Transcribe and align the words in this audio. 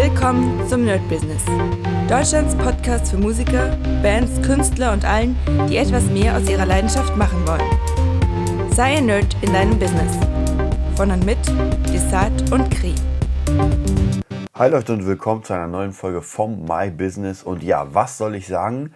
Willkommen 0.00 0.64
zum 0.68 0.84
Nerd 0.84 1.00
Business. 1.08 1.42
Deutschlands 2.08 2.54
Podcast 2.54 3.10
für 3.10 3.18
Musiker, 3.18 3.76
Bands, 4.00 4.40
Künstler 4.46 4.92
und 4.92 5.04
allen, 5.04 5.36
die 5.68 5.76
etwas 5.76 6.04
mehr 6.04 6.36
aus 6.36 6.48
ihrer 6.48 6.66
Leidenschaft 6.66 7.16
machen 7.16 7.44
wollen. 7.44 8.70
Sei 8.70 8.98
ein 8.98 9.06
Nerd 9.06 9.36
in 9.42 9.52
deinem 9.52 9.76
Business. 9.76 10.16
Von 10.94 11.10
und 11.10 11.26
mit 11.26 11.38
Desart 11.92 12.52
und 12.52 12.70
Kri. 12.70 12.94
Hi 14.54 14.70
Leute 14.70 14.92
und 14.92 15.04
willkommen 15.04 15.42
zu 15.42 15.52
einer 15.52 15.66
neuen 15.66 15.92
Folge 15.92 16.22
vom 16.22 16.64
My 16.64 16.92
Business. 16.92 17.42
Und 17.42 17.64
ja, 17.64 17.92
was 17.92 18.18
soll 18.18 18.36
ich 18.36 18.46
sagen? 18.46 18.94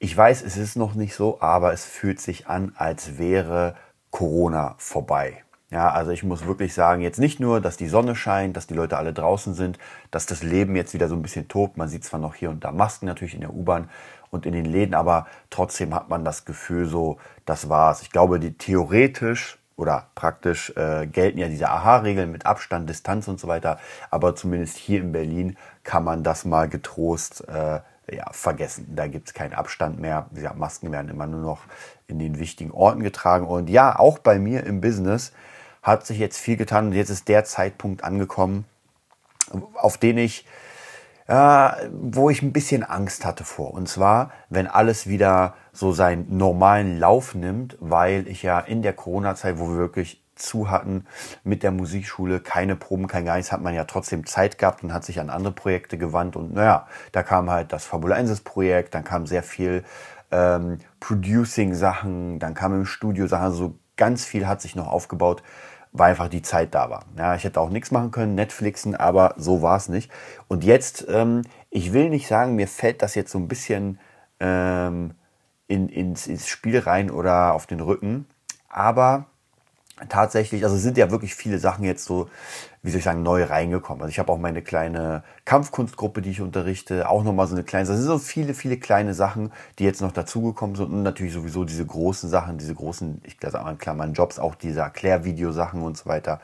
Ich 0.00 0.16
weiß, 0.16 0.42
es 0.42 0.56
ist 0.56 0.74
noch 0.74 0.96
nicht 0.96 1.14
so, 1.14 1.40
aber 1.40 1.72
es 1.72 1.84
fühlt 1.84 2.20
sich 2.20 2.48
an, 2.48 2.72
als 2.74 3.18
wäre 3.18 3.76
Corona 4.10 4.74
vorbei. 4.78 5.44
Ja, 5.70 5.90
also 5.90 6.12
ich 6.12 6.24
muss 6.24 6.46
wirklich 6.46 6.72
sagen, 6.72 7.02
jetzt 7.02 7.18
nicht 7.18 7.40
nur, 7.40 7.60
dass 7.60 7.76
die 7.76 7.88
Sonne 7.88 8.16
scheint, 8.16 8.56
dass 8.56 8.66
die 8.66 8.74
Leute 8.74 8.96
alle 8.96 9.12
draußen 9.12 9.52
sind, 9.52 9.78
dass 10.10 10.24
das 10.24 10.42
Leben 10.42 10.74
jetzt 10.76 10.94
wieder 10.94 11.08
so 11.08 11.14
ein 11.14 11.20
bisschen 11.20 11.46
tobt. 11.46 11.76
Man 11.76 11.88
sieht 11.88 12.04
zwar 12.04 12.18
noch 12.18 12.34
hier 12.34 12.48
und 12.48 12.64
da 12.64 12.72
Masken 12.72 13.04
natürlich 13.04 13.34
in 13.34 13.42
der 13.42 13.52
U-Bahn 13.52 13.90
und 14.30 14.46
in 14.46 14.54
den 14.54 14.64
Läden, 14.64 14.94
aber 14.94 15.26
trotzdem 15.50 15.94
hat 15.94 16.08
man 16.08 16.24
das 16.24 16.46
Gefühl 16.46 16.86
so, 16.86 17.18
das 17.44 17.68
war's. 17.68 18.00
Ich 18.00 18.10
glaube, 18.10 18.40
die 18.40 18.56
theoretisch 18.56 19.58
oder 19.76 20.06
praktisch 20.14 20.70
äh, 20.76 21.06
gelten 21.06 21.38
ja 21.38 21.48
diese 21.48 21.68
AHA-Regeln 21.68 22.32
mit 22.32 22.46
Abstand, 22.46 22.88
Distanz 22.88 23.28
und 23.28 23.38
so 23.38 23.46
weiter. 23.46 23.78
Aber 24.10 24.34
zumindest 24.34 24.76
hier 24.78 25.00
in 25.00 25.12
Berlin 25.12 25.56
kann 25.84 26.02
man 26.02 26.24
das 26.24 26.46
mal 26.46 26.68
getrost 26.68 27.46
äh, 27.46 27.80
ja, 28.10 28.32
vergessen. 28.32 28.86
Da 28.96 29.06
gibt 29.06 29.28
es 29.28 29.34
keinen 29.34 29.52
Abstand 29.52 30.00
mehr. 30.00 30.30
Ja, 30.34 30.54
Masken 30.54 30.90
werden 30.92 31.10
immer 31.10 31.26
nur 31.26 31.42
noch 31.42 31.60
in 32.06 32.18
den 32.18 32.38
wichtigen 32.38 32.70
Orten 32.70 33.02
getragen. 33.02 33.46
Und 33.46 33.68
ja, 33.68 33.98
auch 33.98 34.18
bei 34.18 34.38
mir 34.38 34.64
im 34.64 34.80
Business 34.80 35.32
hat 35.82 36.06
sich 36.06 36.18
jetzt 36.18 36.38
viel 36.38 36.56
getan 36.56 36.86
und 36.88 36.92
jetzt 36.92 37.10
ist 37.10 37.28
der 37.28 37.44
Zeitpunkt 37.44 38.04
angekommen, 38.04 38.64
auf 39.74 39.96
den 39.96 40.18
ich, 40.18 40.46
äh, 41.26 41.70
wo 41.92 42.30
ich 42.30 42.42
ein 42.42 42.52
bisschen 42.52 42.82
Angst 42.84 43.24
hatte 43.24 43.44
vor. 43.44 43.74
Und 43.74 43.88
zwar, 43.88 44.30
wenn 44.48 44.66
alles 44.66 45.06
wieder 45.06 45.54
so 45.72 45.92
seinen 45.92 46.36
normalen 46.36 46.98
Lauf 46.98 47.34
nimmt, 47.34 47.76
weil 47.80 48.28
ich 48.28 48.42
ja 48.42 48.58
in 48.58 48.82
der 48.82 48.92
Corona-Zeit, 48.92 49.58
wo 49.58 49.68
wir 49.68 49.76
wirklich 49.76 50.22
zu 50.38 50.70
hatten 50.70 51.06
mit 51.42 51.62
der 51.62 51.72
Musikschule, 51.72 52.40
keine 52.40 52.76
Proben, 52.76 53.06
kein 53.08 53.24
Geist, 53.24 53.52
hat 53.52 53.60
man 53.60 53.74
ja 53.74 53.84
trotzdem 53.84 54.24
Zeit 54.26 54.58
gehabt 54.58 54.82
und 54.84 54.92
hat 54.92 55.04
sich 55.04 55.20
an 55.20 55.30
andere 55.30 55.52
Projekte 55.52 55.98
gewandt. 55.98 56.36
Und 56.36 56.54
naja, 56.54 56.86
da 57.12 57.22
kam 57.22 57.50
halt 57.50 57.72
das 57.72 57.84
Fabulensis-Projekt, 57.84 58.94
dann 58.94 59.04
kam 59.04 59.26
sehr 59.26 59.42
viel 59.42 59.84
ähm, 60.30 60.78
Producing-Sachen, 61.00 62.38
dann 62.38 62.54
kam 62.54 62.74
im 62.74 62.86
Studio 62.86 63.26
Sachen, 63.26 63.44
also 63.44 63.78
ganz 63.98 64.24
viel 64.24 64.46
hat 64.48 64.62
sich 64.62 64.74
noch 64.74 64.86
aufgebaut, 64.86 65.42
weil 65.92 66.10
einfach 66.10 66.28
die 66.28 66.42
Zeit 66.42 66.74
da 66.74 66.88
war. 66.88 67.04
Ja, 67.18 67.34
ich 67.34 67.44
hätte 67.44 67.60
auch 67.60 67.68
nichts 67.68 67.90
machen 67.90 68.10
können, 68.10 68.34
Netflixen, 68.34 68.94
aber 68.94 69.34
so 69.36 69.60
war 69.60 69.76
es 69.76 69.90
nicht. 69.90 70.10
Und 70.48 70.64
jetzt, 70.64 71.06
ähm, 71.10 71.42
ich 71.68 71.92
will 71.92 72.08
nicht 72.08 72.26
sagen, 72.26 72.54
mir 72.54 72.68
fällt 72.68 73.02
das 73.02 73.14
jetzt 73.14 73.32
so 73.32 73.38
ein 73.38 73.48
bisschen 73.48 73.98
ähm, 74.40 75.14
in, 75.66 75.88
ins, 75.90 76.26
ins 76.26 76.48
Spiel 76.48 76.78
rein 76.78 77.10
oder 77.10 77.52
auf 77.52 77.66
den 77.66 77.80
Rücken, 77.80 78.26
aber 78.70 79.26
tatsächlich, 80.08 80.64
also 80.64 80.76
sind 80.76 80.96
ja 80.96 81.10
wirklich 81.10 81.34
viele 81.34 81.58
Sachen 81.58 81.84
jetzt 81.84 82.04
so, 82.04 82.28
wie 82.82 82.90
soll 82.90 82.98
ich 82.98 83.04
sagen, 83.04 83.22
neu 83.22 83.44
reingekommen. 83.44 84.02
Also 84.02 84.10
ich 84.10 84.18
habe 84.18 84.32
auch 84.32 84.38
meine 84.38 84.62
kleine 84.62 85.22
Kampfkunstgruppe, 85.44 86.22
die 86.22 86.30
ich 86.30 86.40
unterrichte, 86.40 87.08
auch 87.08 87.24
nochmal 87.24 87.46
so 87.46 87.54
eine 87.54 87.64
kleine, 87.64 87.86
das 87.86 87.96
sind 87.96 88.06
so 88.06 88.18
viele, 88.18 88.54
viele 88.54 88.78
kleine 88.78 89.14
Sachen, 89.14 89.52
die 89.78 89.84
jetzt 89.84 90.00
noch 90.00 90.12
dazugekommen 90.12 90.76
sind 90.76 90.92
und 90.92 91.02
natürlich 91.02 91.32
sowieso 91.32 91.64
diese 91.64 91.84
großen 91.84 92.28
Sachen, 92.28 92.58
diese 92.58 92.74
großen, 92.74 93.20
ich 93.24 93.36
sage 93.40 93.64
mal 93.64 93.72
in 93.72 93.78
Klammern 93.78 94.12
Jobs, 94.12 94.38
auch 94.38 94.54
diese 94.54 94.80
Erklärvideosachen 94.80 95.82
und 95.82 95.96
so 95.96 96.06
weiter. 96.06 96.40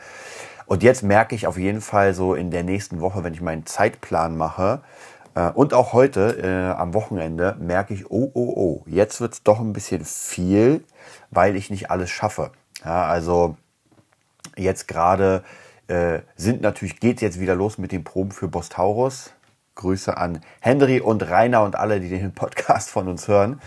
Und 0.66 0.82
jetzt 0.82 1.02
merke 1.02 1.34
ich 1.34 1.46
auf 1.46 1.58
jeden 1.58 1.80
Fall 1.80 2.14
so 2.14 2.34
in 2.34 2.50
der 2.50 2.62
nächsten 2.62 3.00
Woche, 3.00 3.22
wenn 3.22 3.34
ich 3.34 3.42
meinen 3.42 3.66
Zeitplan 3.66 4.36
mache, 4.36 4.80
äh, 5.34 5.50
und 5.50 5.74
auch 5.74 5.92
heute 5.92 6.38
äh, 6.42 6.78
am 6.78 6.94
Wochenende 6.94 7.56
merke 7.58 7.94
ich, 7.94 8.10
oh, 8.10 8.30
oh, 8.34 8.52
oh, 8.56 8.82
jetzt 8.86 9.20
wird's 9.20 9.42
doch 9.42 9.60
ein 9.60 9.72
bisschen 9.72 10.04
viel, 10.04 10.84
weil 11.30 11.56
ich 11.56 11.70
nicht 11.70 11.90
alles 11.90 12.10
schaffe. 12.10 12.50
Ja, 12.84 13.06
also 13.06 13.56
jetzt 14.56 14.88
gerade 14.88 15.42
äh, 15.88 16.20
sind 16.36 16.60
natürlich, 16.60 17.00
geht 17.00 17.20
jetzt 17.20 17.40
wieder 17.40 17.54
los 17.54 17.78
mit 17.78 17.92
den 17.92 18.04
Proben 18.04 18.32
für 18.32 18.48
Bostaurus. 18.48 19.32
Grüße 19.74 20.16
an 20.16 20.40
Henry 20.60 21.00
und 21.00 21.28
Rainer 21.28 21.62
und 21.62 21.76
alle, 21.76 22.00
die 22.00 22.08
den 22.08 22.32
Podcast 22.34 22.90
von 22.90 23.08
uns 23.08 23.28
hören. 23.28 23.60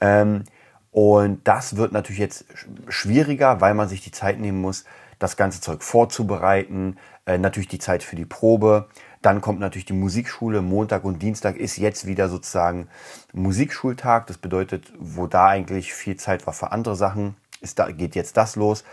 Ähm, 0.00 0.44
und 0.90 1.40
das 1.48 1.76
wird 1.76 1.92
natürlich 1.92 2.20
jetzt 2.20 2.44
schwieriger, 2.88 3.60
weil 3.60 3.74
man 3.74 3.88
sich 3.88 4.02
die 4.02 4.12
Zeit 4.12 4.38
nehmen 4.38 4.60
muss, 4.60 4.84
das 5.18 5.36
ganze 5.36 5.60
Zeug 5.60 5.82
vorzubereiten. 5.82 6.96
Äh, 7.26 7.38
natürlich 7.38 7.68
die 7.68 7.78
Zeit 7.78 8.02
für 8.02 8.16
die 8.16 8.26
Probe. 8.26 8.88
Dann 9.22 9.40
kommt 9.40 9.58
natürlich 9.58 9.86
die 9.86 9.94
Musikschule. 9.94 10.60
Montag 10.60 11.04
und 11.04 11.22
Dienstag 11.22 11.56
ist 11.56 11.78
jetzt 11.78 12.06
wieder 12.06 12.28
sozusagen 12.28 12.88
Musikschultag. 13.32 14.26
Das 14.26 14.36
bedeutet, 14.36 14.92
wo 14.98 15.26
da 15.26 15.46
eigentlich 15.46 15.94
viel 15.94 16.16
Zeit 16.16 16.46
war 16.46 16.52
für 16.52 16.70
andere 16.70 16.94
Sachen, 16.94 17.34
ist 17.64 17.78
da, 17.78 17.90
geht 17.90 18.14
jetzt 18.14 18.36
das 18.36 18.54
los. 18.56 18.84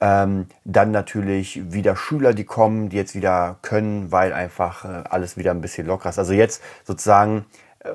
Ähm, 0.00 0.46
dann 0.64 0.90
natürlich 0.90 1.72
wieder 1.72 1.94
Schüler, 1.94 2.34
die 2.34 2.44
kommen, 2.44 2.88
die 2.88 2.96
jetzt 2.96 3.14
wieder 3.14 3.58
können, 3.62 4.10
weil 4.10 4.32
einfach 4.32 4.84
äh, 4.84 5.04
alles 5.08 5.36
wieder 5.36 5.52
ein 5.52 5.60
bisschen 5.60 5.86
lockerer 5.86 6.10
ist. 6.10 6.18
Also 6.18 6.32
jetzt 6.32 6.60
sozusagen 6.84 7.46
äh, 7.80 7.90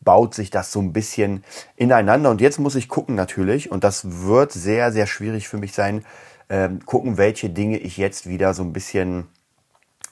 baut 0.00 0.34
sich 0.34 0.50
das 0.50 0.72
so 0.72 0.80
ein 0.80 0.92
bisschen 0.92 1.44
ineinander. 1.76 2.30
Und 2.30 2.40
jetzt 2.40 2.58
muss 2.58 2.74
ich 2.74 2.88
gucken 2.88 3.14
natürlich, 3.14 3.70
und 3.70 3.84
das 3.84 4.26
wird 4.26 4.52
sehr, 4.52 4.92
sehr 4.92 5.06
schwierig 5.06 5.46
für 5.48 5.58
mich 5.58 5.74
sein, 5.74 6.04
äh, 6.48 6.70
gucken, 6.86 7.18
welche 7.18 7.50
Dinge 7.50 7.78
ich 7.78 7.96
jetzt 7.96 8.26
wieder 8.28 8.54
so 8.54 8.62
ein 8.62 8.72
bisschen 8.72 9.28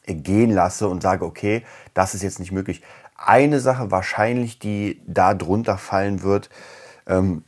gehen 0.06 0.50
lasse 0.50 0.88
und 0.88 1.02
sage, 1.02 1.24
okay, 1.24 1.62
das 1.94 2.14
ist 2.14 2.22
jetzt 2.22 2.40
nicht 2.40 2.52
möglich. 2.52 2.82
Eine 3.16 3.60
Sache 3.60 3.90
wahrscheinlich, 3.90 4.58
die 4.58 5.00
da 5.06 5.32
drunter 5.32 5.78
fallen 5.78 6.22
wird, 6.22 6.50
ähm, 7.06 7.44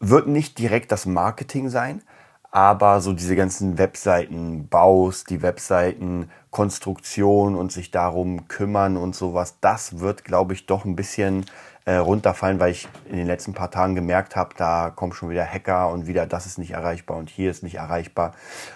wird 0.00 0.28
nicht 0.28 0.58
direkt 0.58 0.92
das 0.92 1.06
Marketing 1.06 1.68
sein, 1.68 2.02
aber 2.50 3.00
so 3.00 3.12
diese 3.12 3.36
ganzen 3.36 3.78
Webseiten 3.78 4.68
Baus, 4.68 5.24
die 5.24 5.42
Webseiten 5.42 6.30
Konstruktion 6.50 7.54
und 7.54 7.72
sich 7.72 7.90
darum 7.90 8.48
kümmern 8.48 8.96
und 8.96 9.14
sowas, 9.14 9.56
das 9.60 10.00
wird, 10.00 10.24
glaube 10.24 10.54
ich, 10.54 10.66
doch 10.66 10.84
ein 10.84 10.96
bisschen 10.96 11.44
äh, 11.84 11.96
runterfallen, 11.96 12.58
weil 12.58 12.72
ich 12.72 12.88
in 13.08 13.16
den 13.16 13.26
letzten 13.26 13.54
paar 13.54 13.70
Tagen 13.70 13.94
gemerkt 13.94 14.34
habe, 14.34 14.54
da 14.56 14.90
kommen 14.90 15.12
schon 15.12 15.30
wieder 15.30 15.44
Hacker 15.44 15.90
und 15.90 16.06
wieder 16.06 16.26
das 16.26 16.46
ist 16.46 16.58
nicht 16.58 16.70
erreichbar 16.70 17.16
und 17.16 17.28
hier 17.28 17.50
ist 17.50 17.62
nicht 17.62 17.76
erreichbar. 17.76 18.32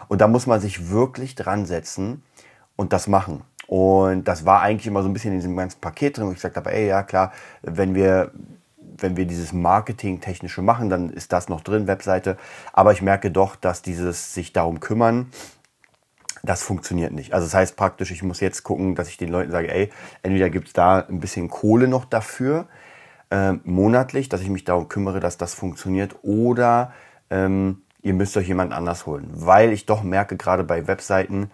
Und 0.09 0.21
da 0.21 0.29
muss 0.29 0.47
man 0.47 0.61
sich 0.61 0.91
wirklich 0.91 1.35
dran 1.35 1.65
setzen 1.67 2.23
und 2.77 2.93
das 2.93 3.07
machen. 3.07 3.43
Und 3.67 4.25
das 4.25 4.45
war 4.45 4.61
eigentlich 4.61 4.87
immer 4.87 5.03
so 5.03 5.09
ein 5.09 5.13
bisschen 5.15 5.33
in 5.33 5.39
diesem 5.39 5.57
ganzen 5.57 5.81
Paket 5.81 6.19
drin, 6.19 6.27
wo 6.27 6.31
ich 6.31 6.37
gesagt 6.37 6.57
habe, 6.57 6.73
ey, 6.73 6.89
ja 6.89 7.03
klar, 7.03 7.33
wenn 7.63 7.95
wir 7.95 8.33
wenn 9.03 9.17
wir 9.17 9.27
dieses 9.27 9.53
Marketing-Technische 9.53 10.63
machen, 10.63 10.89
dann 10.89 11.11
ist 11.11 11.33
das 11.33 11.49
noch 11.49 11.61
drin, 11.61 11.87
Webseite. 11.87 12.37
Aber 12.73 12.93
ich 12.93 13.03
merke 13.03 13.31
doch, 13.31 13.57
dass 13.57 13.83
dieses 13.83 14.35
sich 14.35 14.53
darum 14.53 14.81
kümmern, 14.81 15.31
das 16.43 16.63
funktioniert 16.63 17.13
nicht. 17.13 17.35
Also 17.35 17.47
das 17.47 17.55
heißt 17.55 17.77
praktisch, 17.77 18.11
ich 18.11 18.23
muss 18.23 18.41
jetzt 18.41 18.63
gucken, 18.65 18.95
dass 18.95 19.09
ich 19.09 19.17
den 19.17 19.29
Leuten 19.29 19.53
sage, 19.53 19.73
ey, 19.73 19.91
entweder 20.23 20.51
gibt 20.51 20.69
es 20.69 20.73
da 20.73 21.01
ein 21.01 21.21
bisschen 21.21 21.49
Kohle 21.49 21.87
noch 21.87 22.05
dafür, 22.05 22.67
äh, 23.31 23.53
monatlich, 23.65 24.29
dass 24.29 24.41
ich 24.41 24.49
mich 24.49 24.65
darum 24.65 24.89
kümmere, 24.89 25.21
dass 25.21 25.39
das 25.39 25.55
funktioniert, 25.55 26.17
oder 26.23 26.93
ähm, 27.31 27.83
ihr 28.03 28.15
müsst 28.15 28.37
euch 28.37 28.49
jemand 28.49 28.73
anders 28.73 29.07
holen. 29.07 29.29
Weil 29.33 29.73
ich 29.73 29.87
doch 29.87 30.03
merke, 30.03 30.37
gerade 30.37 30.65
bei 30.65 30.87
Webseiten, 30.87 31.51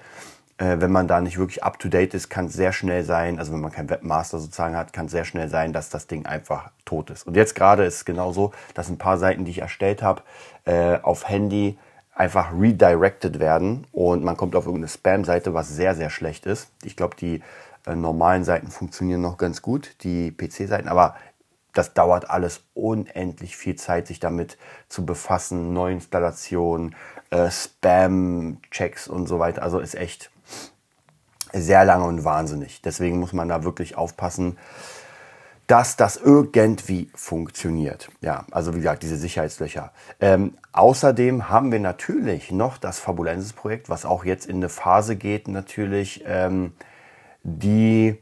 äh, 0.58 0.80
wenn 0.80 0.92
man 0.92 1.08
da 1.08 1.20
nicht 1.20 1.38
wirklich 1.38 1.62
up-to-date 1.62 2.14
ist, 2.14 2.28
kann 2.28 2.46
es 2.46 2.52
sehr 2.52 2.72
schnell 2.72 3.04
sein, 3.04 3.38
also 3.38 3.52
wenn 3.52 3.60
man 3.60 3.72
keinen 3.72 3.90
Webmaster 3.90 4.38
sozusagen 4.38 4.76
hat, 4.76 4.92
kann 4.92 5.06
es 5.06 5.12
sehr 5.12 5.24
schnell 5.24 5.48
sein, 5.48 5.72
dass 5.72 5.88
das 5.88 6.06
Ding 6.06 6.26
einfach 6.26 6.70
tot 6.84 7.10
ist. 7.10 7.26
Und 7.26 7.36
jetzt 7.36 7.54
gerade 7.54 7.84
ist 7.84 7.94
es 7.94 8.04
genau 8.04 8.32
so, 8.32 8.52
dass 8.74 8.88
ein 8.88 8.98
paar 8.98 9.18
Seiten, 9.18 9.44
die 9.44 9.52
ich 9.52 9.60
erstellt 9.60 10.02
habe, 10.02 10.22
äh, 10.64 10.98
auf 11.00 11.28
Handy 11.28 11.78
einfach 12.14 12.52
redirected 12.52 13.38
werden 13.38 13.86
und 13.92 14.24
man 14.24 14.36
kommt 14.36 14.56
auf 14.56 14.66
irgendeine 14.66 14.88
Spam-Seite, 14.88 15.54
was 15.54 15.68
sehr, 15.68 15.94
sehr 15.94 16.10
schlecht 16.10 16.46
ist. 16.46 16.68
Ich 16.82 16.96
glaube, 16.96 17.16
die 17.16 17.42
äh, 17.86 17.94
normalen 17.94 18.42
Seiten 18.42 18.68
funktionieren 18.68 19.20
noch 19.20 19.38
ganz 19.38 19.62
gut, 19.62 19.94
die 20.02 20.32
PC-Seiten, 20.32 20.88
aber 20.88 21.14
das 21.74 21.94
dauert 21.94 22.28
alles 22.28 22.62
unendlich 22.74 23.56
viel 23.56 23.76
Zeit, 23.76 24.08
sich 24.08 24.18
damit 24.18 24.58
zu 24.88 25.06
befassen, 25.06 25.72
Neuinstallationen, 25.72 26.96
äh, 27.30 27.48
Spam-Checks 27.48 29.06
und 29.06 29.28
so 29.28 29.38
weiter. 29.38 29.62
Also 29.62 29.78
ist 29.78 29.94
echt 29.94 30.32
sehr 31.52 31.84
lange 31.84 32.04
und 32.04 32.24
wahnsinnig. 32.24 32.82
Deswegen 32.82 33.18
muss 33.18 33.32
man 33.32 33.48
da 33.48 33.64
wirklich 33.64 33.96
aufpassen, 33.96 34.58
dass 35.68 35.96
das 35.96 36.16
irgendwie 36.16 37.10
funktioniert. 37.14 38.08
Ja, 38.22 38.46
also 38.50 38.72
wie 38.74 38.78
gesagt, 38.78 39.02
diese 39.02 39.16
Sicherheitslöcher. 39.16 39.92
Ähm, 40.18 40.54
außerdem 40.72 41.50
haben 41.50 41.70
wir 41.70 41.78
natürlich 41.78 42.50
noch 42.50 42.78
das 42.78 42.98
Fabulensis-Projekt, 42.98 43.90
was 43.90 44.06
auch 44.06 44.24
jetzt 44.24 44.46
in 44.46 44.56
eine 44.56 44.70
Phase 44.70 45.16
geht, 45.16 45.46
natürlich, 45.46 46.24
ähm, 46.26 46.72
die 47.42 48.16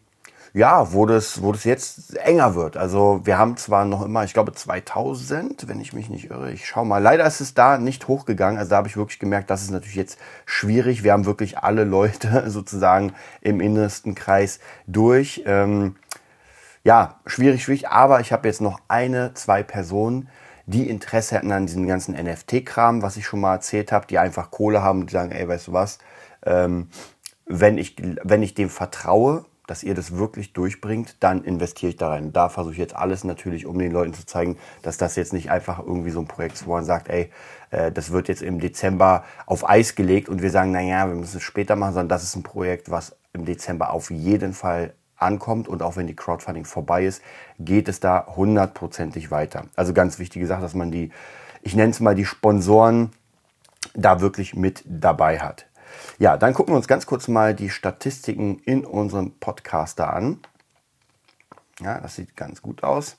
ja, 0.57 0.95
wo 0.95 1.05
das, 1.05 1.43
wo 1.43 1.53
das 1.53 1.65
jetzt 1.65 2.17
enger 2.17 2.55
wird. 2.55 2.79
Also 2.79 3.21
wir 3.25 3.37
haben 3.37 3.59
zwar 3.59 3.85
noch 3.85 4.03
immer, 4.03 4.25
ich 4.25 4.33
glaube 4.33 4.55
2000, 4.55 5.69
wenn 5.69 5.81
ich 5.81 5.93
mich 5.93 6.09
nicht 6.09 6.31
irre. 6.31 6.51
Ich 6.51 6.65
schau 6.67 6.83
mal. 6.83 6.97
Leider 6.97 7.27
ist 7.27 7.43
es 7.43 7.53
da 7.53 7.77
nicht 7.77 8.09
hochgegangen. 8.09 8.59
Also 8.59 8.71
da 8.71 8.77
habe 8.77 8.89
ich 8.89 8.97
wirklich 8.97 9.19
gemerkt, 9.19 9.51
das 9.51 9.61
ist 9.61 9.71
natürlich 9.71 9.97
jetzt 9.97 10.19
schwierig. 10.47 11.05
Wir 11.05 11.13
haben 11.13 11.27
wirklich 11.27 11.59
alle 11.59 11.85
Leute 11.85 12.45
sozusagen 12.51 13.13
im 13.43 13.61
innersten 13.61 14.15
Kreis 14.15 14.59
durch. 14.87 15.43
Ähm, 15.45 15.97
ja, 16.85 17.21
schwierig, 17.27 17.63
schwierig. 17.63 17.91
Aber 17.91 18.21
ich 18.21 18.33
habe 18.33 18.49
jetzt 18.49 18.63
noch 18.63 18.81
eine, 18.89 19.35
zwei 19.35 19.63
Personen, 19.63 20.31
die 20.65 20.89
Interesse 20.89 21.35
hätten 21.35 21.53
an 21.53 21.67
diesem 21.67 21.87
ganzen 21.87 22.15
NFT-Kram, 22.15 23.03
was 23.03 23.19
ich 23.19 23.27
schon 23.27 23.41
mal 23.41 23.57
erzählt 23.57 23.93
habe, 23.93 24.07
die 24.07 24.19
einfach 24.19 24.51
Kohle 24.51 24.83
haben 24.83 25.01
und 25.01 25.11
die 25.11 25.13
sagen, 25.13 25.33
ey, 25.33 25.47
weißt 25.47 25.67
du 25.67 25.75
was, 25.75 25.99
ähm, 26.47 26.89
wenn 27.45 27.77
ich, 27.77 27.97
wenn 28.25 28.43
ich 28.43 28.55
dem 28.55 28.71
vertraue, 28.71 29.45
dass 29.67 29.83
ihr 29.83 29.95
das 29.95 30.17
wirklich 30.17 30.53
durchbringt, 30.53 31.17
dann 31.21 31.43
investiere 31.45 31.91
ich 31.91 31.97
da 31.97 32.11
rein. 32.11 32.33
Da 32.33 32.49
versuche 32.49 32.73
ich 32.73 32.79
jetzt 32.79 32.95
alles 32.97 33.25
natürlich, 33.25 33.67
um 33.67 33.79
den 33.79 33.93
Leuten 33.93 34.15
zu 34.15 34.25
zeigen, 34.27 34.57
dass 34.83 34.97
das 34.97 35.17
jetzt 35.17 35.33
nicht 35.33 35.51
einfach 35.51 35.79
irgendwie 35.79 36.11
so 36.11 36.21
ein 36.21 36.27
Projekt 36.27 36.55
ist, 36.55 36.67
wo 36.67 36.73
man 36.73 36.85
sagt, 36.85 37.09
ey, 37.09 37.31
äh, 37.71 37.93
das 37.93 38.11
wird 38.11 38.29
jetzt 38.29 38.43
im 38.43 38.61
Dezember 38.61 39.25
auf 39.47 39.69
Eis 39.69 39.95
gelegt 39.95 40.29
und 40.29 40.43
wir 40.43 40.51
sagen, 40.51 40.73
naja, 40.73 41.09
wir 41.09 41.15
müssen 41.15 41.39
es 41.39 41.43
später 41.43 41.77
machen, 41.77 41.95
sondern 41.95 42.09
das 42.09 42.23
ist 42.23 42.37
ein 42.37 42.43
Projekt, 42.43 42.91
was 42.91 43.17
im 43.33 43.45
Dezember 43.45 43.91
auf 43.91 44.11
jeden 44.11 44.53
Fall 44.53 44.95
ankommt 45.17 45.69
und 45.69 45.83
auch 45.83 45.97
wenn 45.97 46.07
die 46.07 46.17
Crowdfunding 46.17 46.65
vorbei 46.65 47.07
ist, 47.07 47.23
geht 47.59 47.89
es 47.89 48.01
da 48.01 48.27
hundertprozentig 48.37 49.31
weiter. 49.31 49.65
Also 49.75 49.93
ganz 49.93 50.19
wichtige 50.19 50.47
Sache, 50.47 50.61
dass 50.61 50.75
man 50.75 50.91
die, 50.91 51.11
ich 51.63 51.75
nenne 51.75 51.91
es 51.91 52.01
mal 52.01 52.15
die 52.15 52.27
Sponsoren, 52.27 53.11
da 53.95 54.21
wirklich 54.21 54.55
mit 54.55 54.85
dabei 54.87 55.39
hat. 55.39 55.67
Ja, 56.19 56.37
dann 56.37 56.55
gucken 56.55 56.73
wir 56.73 56.77
uns 56.77 56.89
ganz 56.89 57.07
kurz 57.07 57.29
mal 57.29 57.55
die 57.55 57.71
Statistiken 57.71 58.59
in 58.61 58.85
unserem 58.85 59.39
Podcaster 59.39 60.13
an. 60.13 60.41
Ja, 61.81 62.01
das 62.01 62.15
sieht 62.17 62.37
ganz 62.37 62.63
gut 62.63 62.83
aus. 62.83 63.17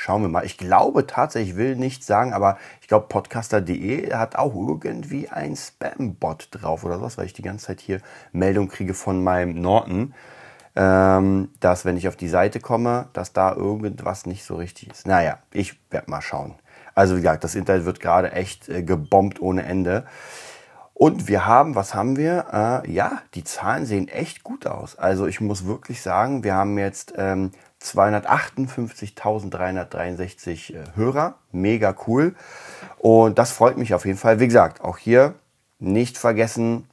Schauen 0.00 0.22
wir 0.22 0.28
mal. 0.28 0.44
Ich 0.44 0.56
glaube 0.56 1.08
tatsächlich, 1.08 1.50
ich 1.50 1.56
will 1.56 1.74
nicht 1.74 2.04
sagen, 2.04 2.32
aber 2.32 2.56
ich 2.80 2.86
glaube, 2.86 3.08
podcaster.de 3.08 4.14
hat 4.14 4.36
auch 4.36 4.54
irgendwie 4.54 5.28
ein 5.28 5.56
Spam-Bot 5.56 6.50
drauf 6.52 6.84
oder 6.84 7.02
was, 7.02 7.18
weil 7.18 7.26
ich 7.26 7.32
die 7.32 7.42
ganze 7.42 7.66
Zeit 7.66 7.80
hier 7.80 8.00
Meldung 8.30 8.68
kriege 8.68 8.94
von 8.94 9.24
meinem 9.24 9.60
Norton, 9.60 10.14
ähm, 10.76 11.50
dass 11.58 11.84
wenn 11.84 11.96
ich 11.96 12.06
auf 12.06 12.14
die 12.14 12.28
Seite 12.28 12.60
komme, 12.60 13.08
dass 13.12 13.32
da 13.32 13.52
irgendwas 13.52 14.24
nicht 14.24 14.44
so 14.44 14.54
richtig 14.54 14.88
ist. 14.92 15.06
Naja, 15.06 15.38
ich 15.52 15.80
werde 15.90 16.08
mal 16.08 16.22
schauen. 16.22 16.54
Also 16.94 17.16
wie 17.16 17.20
gesagt, 17.20 17.42
das 17.42 17.56
Internet 17.56 17.84
wird 17.84 17.98
gerade 17.98 18.30
echt 18.30 18.68
äh, 18.68 18.84
gebombt 18.84 19.40
ohne 19.40 19.64
Ende. 19.64 20.06
Und 20.98 21.28
wir 21.28 21.46
haben, 21.46 21.74
was 21.76 21.94
haben 21.94 22.16
wir? 22.16 22.82
Äh, 22.84 22.90
ja, 22.90 23.22
die 23.34 23.44
Zahlen 23.44 23.86
sehen 23.86 24.08
echt 24.08 24.42
gut 24.42 24.66
aus. 24.66 24.98
Also 24.98 25.28
ich 25.28 25.40
muss 25.40 25.64
wirklich 25.64 26.02
sagen, 26.02 26.42
wir 26.42 26.54
haben 26.54 26.76
jetzt 26.76 27.14
ähm, 27.16 27.52
258.363 27.80 30.74
äh, 30.74 30.82
Hörer. 30.96 31.36
Mega 31.52 31.94
cool. 32.08 32.34
Und 32.98 33.38
das 33.38 33.52
freut 33.52 33.78
mich 33.78 33.94
auf 33.94 34.06
jeden 34.06 34.18
Fall. 34.18 34.40
Wie 34.40 34.48
gesagt, 34.48 34.80
auch 34.80 34.98
hier 34.98 35.34
nicht 35.78 36.18
vergessen, 36.18 36.88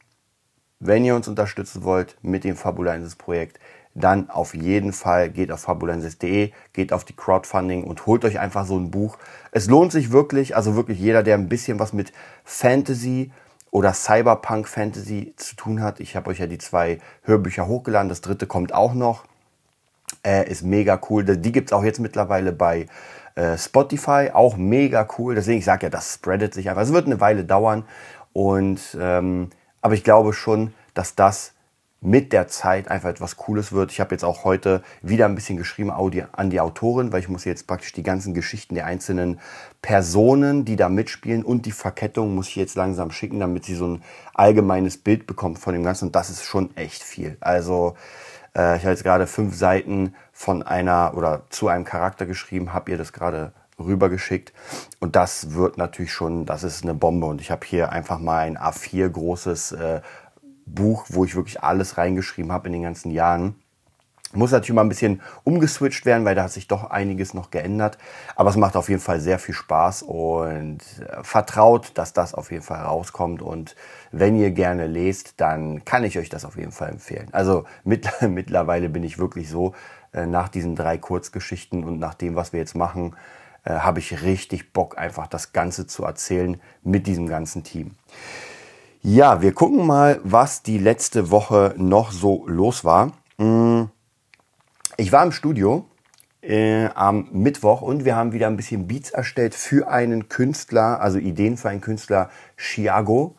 wenn 0.79 1.03
ihr 1.03 1.15
uns 1.15 1.27
unterstützen 1.27 1.83
wollt 1.83 2.15
mit 2.21 2.43
dem 2.43 2.55
Fabulensis 2.55 3.15
Projekt, 3.15 3.59
dann 3.95 4.29
auf 4.29 4.53
jeden 4.53 4.93
Fall 4.93 5.31
geht 5.31 5.51
auf 5.51 5.61
fabulensis.de, 5.61 6.51
geht 6.73 6.93
auf 6.93 7.05
die 7.05 7.15
Crowdfunding 7.15 7.85
und 7.85 8.05
holt 8.05 8.23
euch 8.23 8.37
einfach 8.37 8.67
so 8.67 8.77
ein 8.77 8.91
Buch. 8.91 9.17
Es 9.49 9.65
lohnt 9.65 9.91
sich 9.91 10.11
wirklich, 10.11 10.55
also 10.55 10.75
wirklich 10.75 10.99
jeder, 10.99 11.23
der 11.23 11.33
ein 11.33 11.49
bisschen 11.49 11.79
was 11.79 11.91
mit 11.91 12.13
Fantasy 12.43 13.31
oder 13.75 13.93
Cyberpunk 13.93 14.69
Fantasy 14.69 15.33
zu 15.35 15.57
tun 15.57 15.81
hat. 15.81 15.99
Ich 15.99 16.15
habe 16.15 16.29
euch 16.29 16.39
ja 16.39 16.47
die 16.47 16.59
zwei 16.59 16.99
Hörbücher 17.23 17.67
hochgeladen. 17.67 18.07
Das 18.07 18.21
dritte 18.21 18.47
kommt 18.47 18.73
auch 18.73 18.93
noch. 18.93 19.25
Äh, 20.25 20.49
ist 20.49 20.63
mega 20.63 20.97
cool. 21.09 21.25
Die 21.25 21.51
gibt 21.51 21.71
es 21.71 21.73
auch 21.73 21.83
jetzt 21.83 21.99
mittlerweile 21.99 22.53
bei 22.53 22.87
äh, 23.35 23.57
Spotify. 23.57 24.29
Auch 24.31 24.55
mega 24.55 25.05
cool. 25.17 25.35
Deswegen, 25.35 25.59
ich 25.59 25.65
sage 25.65 25.87
ja, 25.87 25.89
das 25.89 26.13
spreadet 26.13 26.53
sich 26.53 26.69
einfach. 26.69 26.83
Es 26.83 26.93
wird 26.93 27.05
eine 27.05 27.19
Weile 27.19 27.43
dauern. 27.43 27.83
Und 28.31 28.79
ähm, 28.97 29.49
aber 29.81 29.93
ich 29.93 30.05
glaube 30.05 30.31
schon, 30.31 30.73
dass 30.93 31.15
das 31.15 31.51
mit 32.05 32.33
der 32.33 32.47
Zeit 32.47 32.89
einfach 32.89 33.09
etwas 33.09 33.35
Cooles 33.35 33.71
wird. 33.71 33.91
Ich 33.91 33.99
habe 33.99 34.13
jetzt 34.13 34.23
auch 34.23 34.43
heute 34.43 34.83
wieder 35.01 35.25
ein 35.25 35.33
bisschen 35.33 35.57
geschrieben 35.57 35.89
an 35.89 36.49
die 36.51 36.61
Autorin, 36.61 37.11
weil 37.11 37.19
ich 37.19 37.29
muss 37.29 37.45
jetzt 37.45 37.65
praktisch 37.65 37.93
die 37.93 38.03
ganzen 38.03 38.35
Geschichten 38.35 38.75
der 38.75 38.85
einzelnen 38.85 39.39
Personen, 39.81 40.65
die 40.65 40.75
da 40.75 40.87
mitspielen 40.87 41.43
und 41.43 41.65
die 41.65 41.71
Verkettung 41.71 42.35
muss 42.35 42.49
ich 42.49 42.57
jetzt 42.57 42.75
langsam 42.75 43.09
schicken, 43.09 43.39
damit 43.39 43.65
sie 43.65 43.73
so 43.73 43.87
ein 43.87 44.03
allgemeines 44.35 44.97
Bild 44.97 45.25
bekommt 45.25 45.57
von 45.57 45.73
dem 45.73 45.83
Ganzen. 45.83 46.05
Und 46.05 46.15
das 46.15 46.29
ist 46.29 46.43
schon 46.43 46.75
echt 46.77 47.01
viel. 47.01 47.37
Also 47.41 47.95
äh, 48.55 48.77
ich 48.77 48.83
habe 48.83 48.91
jetzt 48.91 49.03
gerade 49.03 49.25
fünf 49.25 49.55
Seiten 49.55 50.13
von 50.31 50.61
einer 50.61 51.13
oder 51.15 51.41
zu 51.49 51.69
einem 51.69 51.85
Charakter 51.85 52.27
geschrieben, 52.27 52.71
habe 52.71 52.91
ihr 52.91 52.97
das 52.99 53.13
gerade 53.13 53.51
rübergeschickt. 53.79 54.53
Und 54.99 55.15
das 55.15 55.53
wird 55.53 55.77
natürlich 55.77 56.13
schon, 56.13 56.45
das 56.45 56.63
ist 56.63 56.83
eine 56.83 56.93
Bombe. 56.93 57.25
Und 57.25 57.41
ich 57.41 57.51
habe 57.51 57.65
hier 57.65 57.91
einfach 57.91 58.19
mal 58.19 58.45
ein 58.45 58.57
A4 58.57 59.09
großes 59.09 59.71
äh, 59.73 60.01
Buch, 60.65 61.05
wo 61.09 61.25
ich 61.25 61.35
wirklich 61.35 61.61
alles 61.63 61.97
reingeschrieben 61.97 62.51
habe 62.51 62.67
in 62.67 62.73
den 62.73 62.83
ganzen 62.83 63.11
Jahren. 63.11 63.55
Muss 64.33 64.51
natürlich 64.51 64.75
mal 64.75 64.81
ein 64.81 64.89
bisschen 64.89 65.21
umgeswitcht 65.43 66.05
werden, 66.05 66.25
weil 66.25 66.35
da 66.35 66.43
hat 66.43 66.51
sich 66.51 66.67
doch 66.67 66.89
einiges 66.89 67.33
noch 67.33 67.51
geändert. 67.51 67.97
Aber 68.35 68.49
es 68.49 68.57
macht 68.57 68.75
auf 68.75 68.89
jeden 68.89 69.01
Fall 69.01 69.21
sehr 69.21 69.39
viel 69.39 69.55
Spaß 69.55 70.01
und 70.01 70.79
äh, 70.99 71.23
vertraut, 71.23 71.91
dass 71.95 72.11
das 72.11 72.33
auf 72.33 72.51
jeden 72.51 72.63
Fall 72.63 72.81
rauskommt. 72.81 73.41
Und 73.41 73.75
wenn 74.11 74.35
ihr 74.35 74.51
gerne 74.51 74.87
lest, 74.87 75.39
dann 75.39 75.85
kann 75.85 76.03
ich 76.03 76.17
euch 76.19 76.29
das 76.29 76.43
auf 76.43 76.57
jeden 76.57 76.71
Fall 76.71 76.89
empfehlen. 76.89 77.29
Also 77.31 77.65
mit, 77.83 78.09
mittlerweile 78.21 78.89
bin 78.89 79.03
ich 79.03 79.17
wirklich 79.17 79.49
so, 79.49 79.73
äh, 80.11 80.25
nach 80.25 80.49
diesen 80.49 80.75
drei 80.75 80.97
Kurzgeschichten 80.97 81.83
und 81.83 81.99
nach 81.99 82.13
dem, 82.13 82.35
was 82.35 82.51
wir 82.51 82.59
jetzt 82.59 82.75
machen, 82.75 83.15
äh, 83.63 83.71
habe 83.71 83.99
ich 83.99 84.21
richtig 84.21 84.73
Bock, 84.73 84.97
einfach 84.97 85.27
das 85.27 85.53
Ganze 85.53 85.87
zu 85.87 86.03
erzählen 86.03 86.59
mit 86.83 87.07
diesem 87.07 87.27
ganzen 87.27 87.63
Team. 87.63 87.91
Ja, 89.07 89.43
wir 89.43 89.53
gucken 89.53 89.85
mal, 89.85 90.19
was 90.23 90.63
die 90.63 90.79
letzte 90.79 91.29
Woche 91.29 91.75
noch 91.77 92.11
so 92.11 92.43
los 92.47 92.83
war. 92.83 93.11
Mm, 93.37 93.83
ich 94.97 95.11
war 95.11 95.23
im 95.23 95.31
Studio 95.31 95.85
äh, 96.41 96.87
am 96.95 97.27
Mittwoch 97.31 97.83
und 97.83 98.03
wir 98.03 98.15
haben 98.15 98.31
wieder 98.33 98.47
ein 98.47 98.57
bisschen 98.57 98.87
Beats 98.87 99.11
erstellt 99.11 99.53
für 99.53 99.89
einen 99.89 100.27
Künstler, 100.27 101.01
also 101.01 101.19
Ideen 101.19 101.55
für 101.55 101.69
einen 101.69 101.81
Künstler, 101.81 102.31
Chiago. 102.57 103.35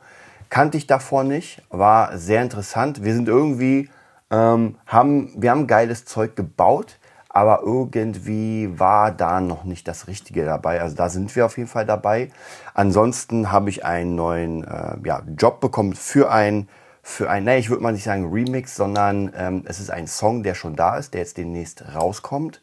Kannte 0.51 0.79
ich 0.79 0.87
davor 0.87 1.25
nicht, 1.25 1.61
war 1.69 2.17
sehr 2.17 2.43
interessant. 2.43 3.03
Wir 3.03 3.15
sind 3.15 3.27
irgendwie, 3.27 3.91
ähm, 4.31 4.77
haben, 4.87 5.33
wir 5.37 5.51
haben 5.51 5.67
geiles 5.67 6.05
Zeug 6.05 6.37
gebaut 6.37 7.01
aber 7.37 7.61
irgendwie 7.65 8.79
war 8.79 9.13
da 9.13 9.43
noch 9.43 9.65
nicht 9.65 9.87
das 9.87 10.09
Richtige 10.09 10.47
dabei. 10.47 10.81
Also 10.81 10.97
da 10.97 11.11
sind 11.11 11.37
wir 11.37 11.45
auf 11.45 11.59
jeden 11.59 11.69
Fall 11.69 11.85
dabei. 11.85 12.31
Ansonsten 12.73 13.53
habe 13.53 13.69
ich 13.69 13.85
einen 13.85 14.15
neuen 14.15 14.65
äh, 14.65 14.97
ja, 15.05 15.23
Job 15.37 15.61
bekommen 15.61 15.93
für 15.93 16.31
ein, 16.31 16.67
für 17.03 17.29
ein, 17.29 17.45
nee, 17.45 17.59
ich 17.59 17.69
würde 17.69 17.83
mal 17.83 17.93
nicht 17.93 18.05
sagen 18.05 18.33
Remix, 18.33 18.75
sondern 18.75 19.35
ähm, 19.37 19.65
es 19.67 19.81
ist 19.81 19.91
ein 19.91 20.07
Song, 20.07 20.45
der 20.45 20.55
schon 20.55 20.77
da 20.77 20.97
ist, 20.97 21.13
der 21.13 21.21
jetzt 21.21 21.37
demnächst 21.37 21.85
rauskommt 21.95 22.63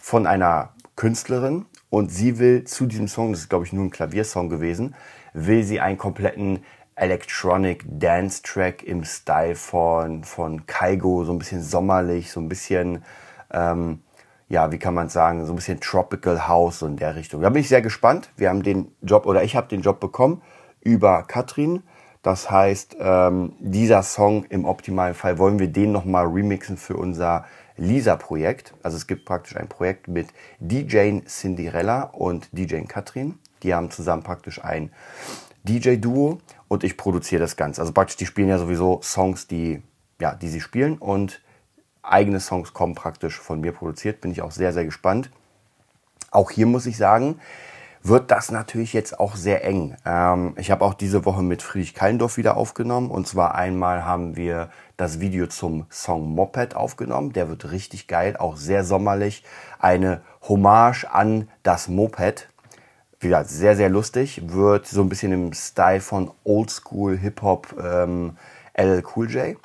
von 0.00 0.26
einer 0.26 0.70
Künstlerin 0.96 1.66
und 1.90 2.10
sie 2.10 2.38
will 2.38 2.64
zu 2.64 2.86
diesem 2.86 3.08
Song, 3.08 3.32
das 3.32 3.42
ist 3.42 3.50
glaube 3.50 3.66
ich 3.66 3.74
nur 3.74 3.84
ein 3.84 3.90
Klaviersong 3.90 4.48
gewesen, 4.48 4.94
will 5.34 5.62
sie 5.62 5.78
einen 5.78 5.98
kompletten 5.98 6.64
Electronic 6.94 7.84
Dance 7.86 8.42
Track 8.42 8.82
im 8.82 9.04
Style 9.04 9.56
von, 9.56 10.24
von 10.24 10.64
Kaigo, 10.64 11.22
so 11.26 11.32
ein 11.32 11.38
bisschen 11.38 11.62
sommerlich, 11.62 12.30
so 12.30 12.40
ein 12.40 12.48
bisschen 12.48 13.04
ähm, 13.52 14.00
ja, 14.48 14.70
wie 14.70 14.78
kann 14.78 14.94
man 14.94 15.08
sagen, 15.08 15.44
so 15.44 15.52
ein 15.52 15.56
bisschen 15.56 15.80
Tropical 15.80 16.46
House 16.46 16.82
in 16.82 16.96
der 16.96 17.16
Richtung. 17.16 17.42
Da 17.42 17.50
bin 17.50 17.60
ich 17.60 17.68
sehr 17.68 17.82
gespannt. 17.82 18.30
Wir 18.36 18.48
haben 18.48 18.62
den 18.62 18.92
Job 19.02 19.26
oder 19.26 19.42
ich 19.42 19.56
habe 19.56 19.68
den 19.68 19.82
Job 19.82 19.98
bekommen 19.98 20.42
über 20.80 21.24
Katrin. 21.24 21.82
Das 22.22 22.50
heißt, 22.50 22.96
ähm, 23.00 23.52
dieser 23.58 24.02
Song 24.02 24.44
im 24.44 24.64
optimalen 24.64 25.14
Fall 25.14 25.38
wollen 25.38 25.58
wir 25.58 25.68
den 25.68 25.92
nochmal 25.92 26.26
remixen 26.26 26.76
für 26.76 26.96
unser 26.96 27.44
Lisa-Projekt. 27.76 28.74
Also 28.82 28.96
es 28.96 29.06
gibt 29.06 29.24
praktisch 29.24 29.56
ein 29.56 29.68
Projekt 29.68 30.08
mit 30.08 30.28
DJ 30.60 31.20
Cinderella 31.26 32.02
und 32.02 32.48
DJ 32.52 32.80
Katrin. 32.82 33.38
Die 33.62 33.74
haben 33.74 33.90
zusammen 33.90 34.22
praktisch 34.22 34.62
ein 34.64 34.90
DJ-Duo 35.64 36.38
und 36.68 36.84
ich 36.84 36.96
produziere 36.96 37.40
das 37.40 37.56
Ganze. 37.56 37.80
Also 37.80 37.92
praktisch, 37.92 38.16
die 38.16 38.26
spielen 38.26 38.48
ja 38.48 38.58
sowieso 38.58 39.00
Songs, 39.02 39.46
die, 39.46 39.82
ja, 40.20 40.34
die 40.34 40.48
sie 40.48 40.60
spielen 40.60 40.98
und 40.98 41.40
eigene 42.06 42.40
Songs 42.40 42.72
kommen 42.72 42.94
praktisch 42.94 43.38
von 43.38 43.60
mir 43.60 43.72
produziert. 43.72 44.20
Bin 44.20 44.30
ich 44.30 44.42
auch 44.42 44.52
sehr, 44.52 44.72
sehr 44.72 44.84
gespannt. 44.84 45.30
Auch 46.30 46.50
hier 46.50 46.66
muss 46.66 46.86
ich 46.86 46.96
sagen, 46.96 47.40
wird 48.02 48.30
das 48.30 48.50
natürlich 48.50 48.92
jetzt 48.92 49.18
auch 49.18 49.36
sehr 49.36 49.64
eng. 49.64 49.96
Ähm, 50.04 50.54
ich 50.58 50.70
habe 50.70 50.84
auch 50.84 50.94
diese 50.94 51.24
Woche 51.24 51.42
mit 51.42 51.62
Friedrich 51.62 51.94
Kallendorf 51.94 52.36
wieder 52.36 52.56
aufgenommen. 52.56 53.10
Und 53.10 53.26
zwar 53.26 53.54
einmal 53.54 54.04
haben 54.04 54.36
wir 54.36 54.70
das 54.96 55.18
Video 55.20 55.46
zum 55.46 55.86
Song 55.90 56.34
Moped 56.34 56.76
aufgenommen. 56.76 57.32
Der 57.32 57.48
wird 57.48 57.70
richtig 57.72 58.06
geil, 58.06 58.36
auch 58.36 58.56
sehr 58.56 58.84
sommerlich. 58.84 59.44
Eine 59.78 60.20
Hommage 60.48 61.04
an 61.10 61.48
das 61.62 61.88
Moped. 61.88 62.48
Wieder 63.18 63.44
sehr, 63.44 63.76
sehr 63.76 63.88
lustig. 63.88 64.42
Wird 64.52 64.86
so 64.86 65.00
ein 65.00 65.08
bisschen 65.08 65.32
im 65.32 65.52
Style 65.52 66.00
von 66.00 66.30
Oldschool 66.44 67.16
Hip-Hop 67.16 67.74
ähm, 67.82 68.36
LL 68.74 69.02
Cool 69.16 69.30
J. 69.30 69.56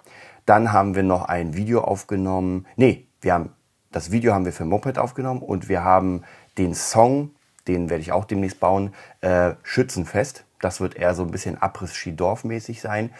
Dann 0.51 0.74
haben 0.74 0.96
wir 0.96 1.03
noch 1.03 1.29
ein 1.29 1.55
Video 1.55 1.79
aufgenommen. 1.79 2.67
Nee, 2.75 3.08
wir 3.22 3.36
haben 3.36 3.51
das 3.89 4.12
Video 4.12 4.34
haben 4.34 4.43
wir 4.43 4.51
für 4.51 4.65
Moped 4.65 5.00
aufgenommen 5.00 5.41
und 5.41 5.70
wir 5.70 5.86
haben 5.86 6.24
den 6.58 6.75
Song, 6.75 7.31
den 7.70 7.89
werde 7.89 8.01
ich 8.01 8.12
auch 8.12 8.25
demnächst 8.25 8.60
bauen, 8.60 8.93
äh, 9.22 9.53
Schützenfest. 9.63 10.43
Das 10.60 10.81
wird 10.81 10.98
eher 10.98 11.15
so 11.15 11.24
ein 11.24 11.31
bisschen 11.31 11.62
Abriss-Ski-Dorf-mäßig 11.62 12.81
sein. 12.81 13.12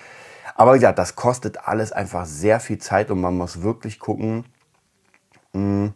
Aber 0.55 0.73
wie 0.73 0.79
gesagt, 0.79 1.00
das 1.00 1.15
kostet 1.15 1.69
alles 1.69 1.93
einfach 1.93 2.25
sehr 2.25 2.59
viel 2.59 2.79
Zeit 2.79 3.09
und 3.09 3.21
man 3.21 3.38
muss 3.38 3.61
wirklich 3.61 3.97
gucken, 3.97 4.43
mh, 5.53 5.61
hm, 5.61 5.93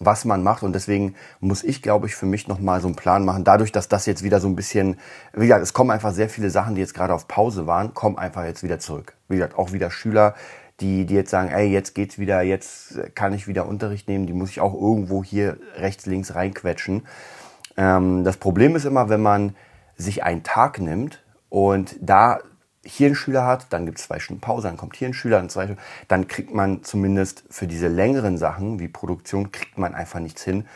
was 0.00 0.24
man 0.24 0.42
macht. 0.42 0.62
Und 0.62 0.74
deswegen 0.74 1.14
muss 1.40 1.64
ich, 1.64 1.82
glaube 1.82 2.06
ich, 2.06 2.14
für 2.14 2.26
mich 2.26 2.48
nochmal 2.48 2.80
so 2.80 2.88
einen 2.88 2.96
Plan 2.96 3.24
machen. 3.24 3.44
Dadurch, 3.44 3.72
dass 3.72 3.88
das 3.88 4.06
jetzt 4.06 4.22
wieder 4.22 4.40
so 4.40 4.48
ein 4.48 4.56
bisschen, 4.56 4.98
wie 5.32 5.46
gesagt, 5.46 5.62
es 5.62 5.72
kommen 5.72 5.90
einfach 5.90 6.12
sehr 6.12 6.28
viele 6.28 6.50
Sachen, 6.50 6.74
die 6.74 6.80
jetzt 6.80 6.94
gerade 6.94 7.14
auf 7.14 7.28
Pause 7.28 7.66
waren, 7.66 7.94
kommen 7.94 8.18
einfach 8.18 8.44
jetzt 8.44 8.62
wieder 8.62 8.78
zurück. 8.78 9.14
Wie 9.28 9.36
gesagt, 9.36 9.58
auch 9.58 9.72
wieder 9.72 9.90
Schüler, 9.90 10.34
die, 10.80 11.06
die 11.06 11.14
jetzt 11.14 11.30
sagen, 11.30 11.48
ey, 11.50 11.68
jetzt 11.68 11.94
geht's 11.94 12.18
wieder, 12.18 12.42
jetzt 12.42 12.98
kann 13.14 13.32
ich 13.32 13.48
wieder 13.48 13.66
Unterricht 13.66 14.08
nehmen, 14.08 14.26
die 14.26 14.32
muss 14.32 14.50
ich 14.50 14.60
auch 14.60 14.74
irgendwo 14.74 15.24
hier 15.24 15.58
rechts, 15.76 16.06
links 16.06 16.34
reinquetschen. 16.34 17.06
Ähm, 17.76 18.24
das 18.24 18.36
Problem 18.36 18.76
ist 18.76 18.84
immer, 18.84 19.08
wenn 19.08 19.22
man 19.22 19.56
sich 19.96 20.22
einen 20.22 20.44
Tag 20.44 20.78
nimmt 20.80 21.22
und 21.48 21.96
da 22.00 22.38
hier 22.84 23.06
einen 23.06 23.16
Schüler 23.16 23.44
hat, 23.44 23.66
dann 23.70 23.86
gibt 23.86 23.98
es 23.98 24.04
zwei 24.04 24.18
Stunden 24.18 24.40
Pause, 24.40 24.68
dann 24.68 24.76
kommt 24.76 24.96
hier 24.96 25.08
ein 25.08 25.14
Schüler, 25.14 25.38
dann 25.38 25.50
zwei 25.50 25.64
Stunden, 25.64 25.82
dann 26.08 26.28
kriegt 26.28 26.54
man 26.54 26.82
zumindest 26.82 27.44
für 27.50 27.66
diese 27.66 27.88
längeren 27.88 28.38
Sachen 28.38 28.78
wie 28.78 28.88
Produktion, 28.88 29.52
kriegt 29.52 29.78
man 29.78 29.94
einfach 29.94 30.20
nichts 30.20 30.42
hin, 30.44 30.66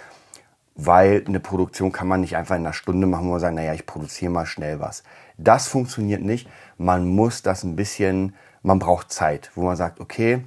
weil 0.75 1.25
eine 1.26 1.40
Produktion 1.40 1.92
kann 1.92 2.09
man 2.09 2.21
nicht 2.21 2.37
einfach 2.37 2.56
in 2.56 2.62
einer 2.62 2.73
Stunde 2.73 3.06
machen, 3.06 3.26
wo 3.26 3.32
man 3.32 3.40
sagt, 3.40 3.54
naja, 3.54 3.75
ich 3.75 3.87
produziere 3.87 4.32
mal 4.32 4.47
schnell 4.47 4.80
was. 4.80 5.02
Das 5.38 5.68
funktioniert 5.68 6.23
nicht. 6.23 6.49
Man 6.78 7.06
muss 7.06 7.42
das 7.42 7.62
ein 7.62 7.76
bisschen, 7.76 8.35
man 8.62 8.78
braucht 8.78 9.12
Zeit, 9.12 9.50
wo 9.54 9.62
man 9.62 9.76
sagt, 9.76 10.00
okay, 10.00 10.44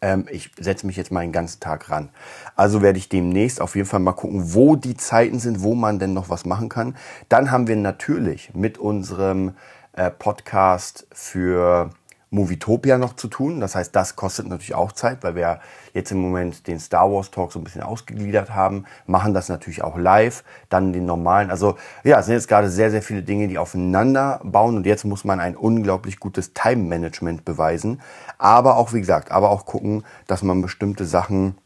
ähm, 0.00 0.26
ich 0.30 0.50
setze 0.58 0.86
mich 0.86 0.96
jetzt 0.96 1.10
mal 1.10 1.22
den 1.22 1.32
ganzen 1.32 1.60
Tag 1.60 1.90
ran. 1.90 2.10
Also 2.56 2.82
werde 2.82 2.98
ich 2.98 3.08
demnächst 3.08 3.60
auf 3.60 3.76
jeden 3.76 3.88
Fall 3.88 4.00
mal 4.00 4.12
gucken, 4.12 4.54
wo 4.54 4.76
die 4.76 4.96
Zeiten 4.96 5.38
sind, 5.38 5.62
wo 5.62 5.74
man 5.74 5.98
denn 5.98 6.14
noch 6.14 6.28
was 6.28 6.44
machen 6.44 6.68
kann. 6.68 6.96
Dann 7.28 7.50
haben 7.50 7.66
wir 7.66 7.76
natürlich 7.76 8.54
mit 8.54 8.78
unserem 8.78 9.54
äh, 9.92 10.10
Podcast 10.10 11.06
für 11.12 11.90
Movietopia 12.30 12.98
noch 12.98 13.16
zu 13.16 13.28
tun. 13.28 13.60
Das 13.60 13.74
heißt, 13.74 13.94
das 13.96 14.16
kostet 14.16 14.48
natürlich 14.48 14.74
auch 14.74 14.92
Zeit, 14.92 15.22
weil 15.22 15.34
wir 15.34 15.60
jetzt 15.94 16.12
im 16.12 16.18
Moment 16.18 16.66
den 16.66 16.78
Star 16.78 17.10
Wars 17.10 17.30
Talk 17.30 17.52
so 17.52 17.58
ein 17.58 17.64
bisschen 17.64 17.82
ausgegliedert 17.82 18.50
haben, 18.50 18.84
machen 19.06 19.32
das 19.32 19.48
natürlich 19.48 19.82
auch 19.82 19.96
live, 19.96 20.44
dann 20.68 20.92
den 20.92 21.06
normalen. 21.06 21.50
Also 21.50 21.76
ja, 22.04 22.18
es 22.20 22.26
sind 22.26 22.34
jetzt 22.34 22.48
gerade 22.48 22.68
sehr, 22.68 22.90
sehr 22.90 23.02
viele 23.02 23.22
Dinge, 23.22 23.48
die 23.48 23.58
aufeinander 23.58 24.40
bauen 24.44 24.76
und 24.76 24.86
jetzt 24.86 25.04
muss 25.04 25.24
man 25.24 25.40
ein 25.40 25.56
unglaublich 25.56 26.20
gutes 26.20 26.52
Time 26.52 26.84
Management 26.84 27.44
beweisen. 27.44 28.02
Aber 28.36 28.76
auch, 28.76 28.92
wie 28.92 29.00
gesagt, 29.00 29.30
aber 29.30 29.50
auch 29.50 29.64
gucken, 29.64 30.04
dass 30.26 30.42
man 30.42 30.60
bestimmte 30.60 31.06
Sachen 31.06 31.56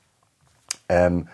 ähm, 0.88 1.28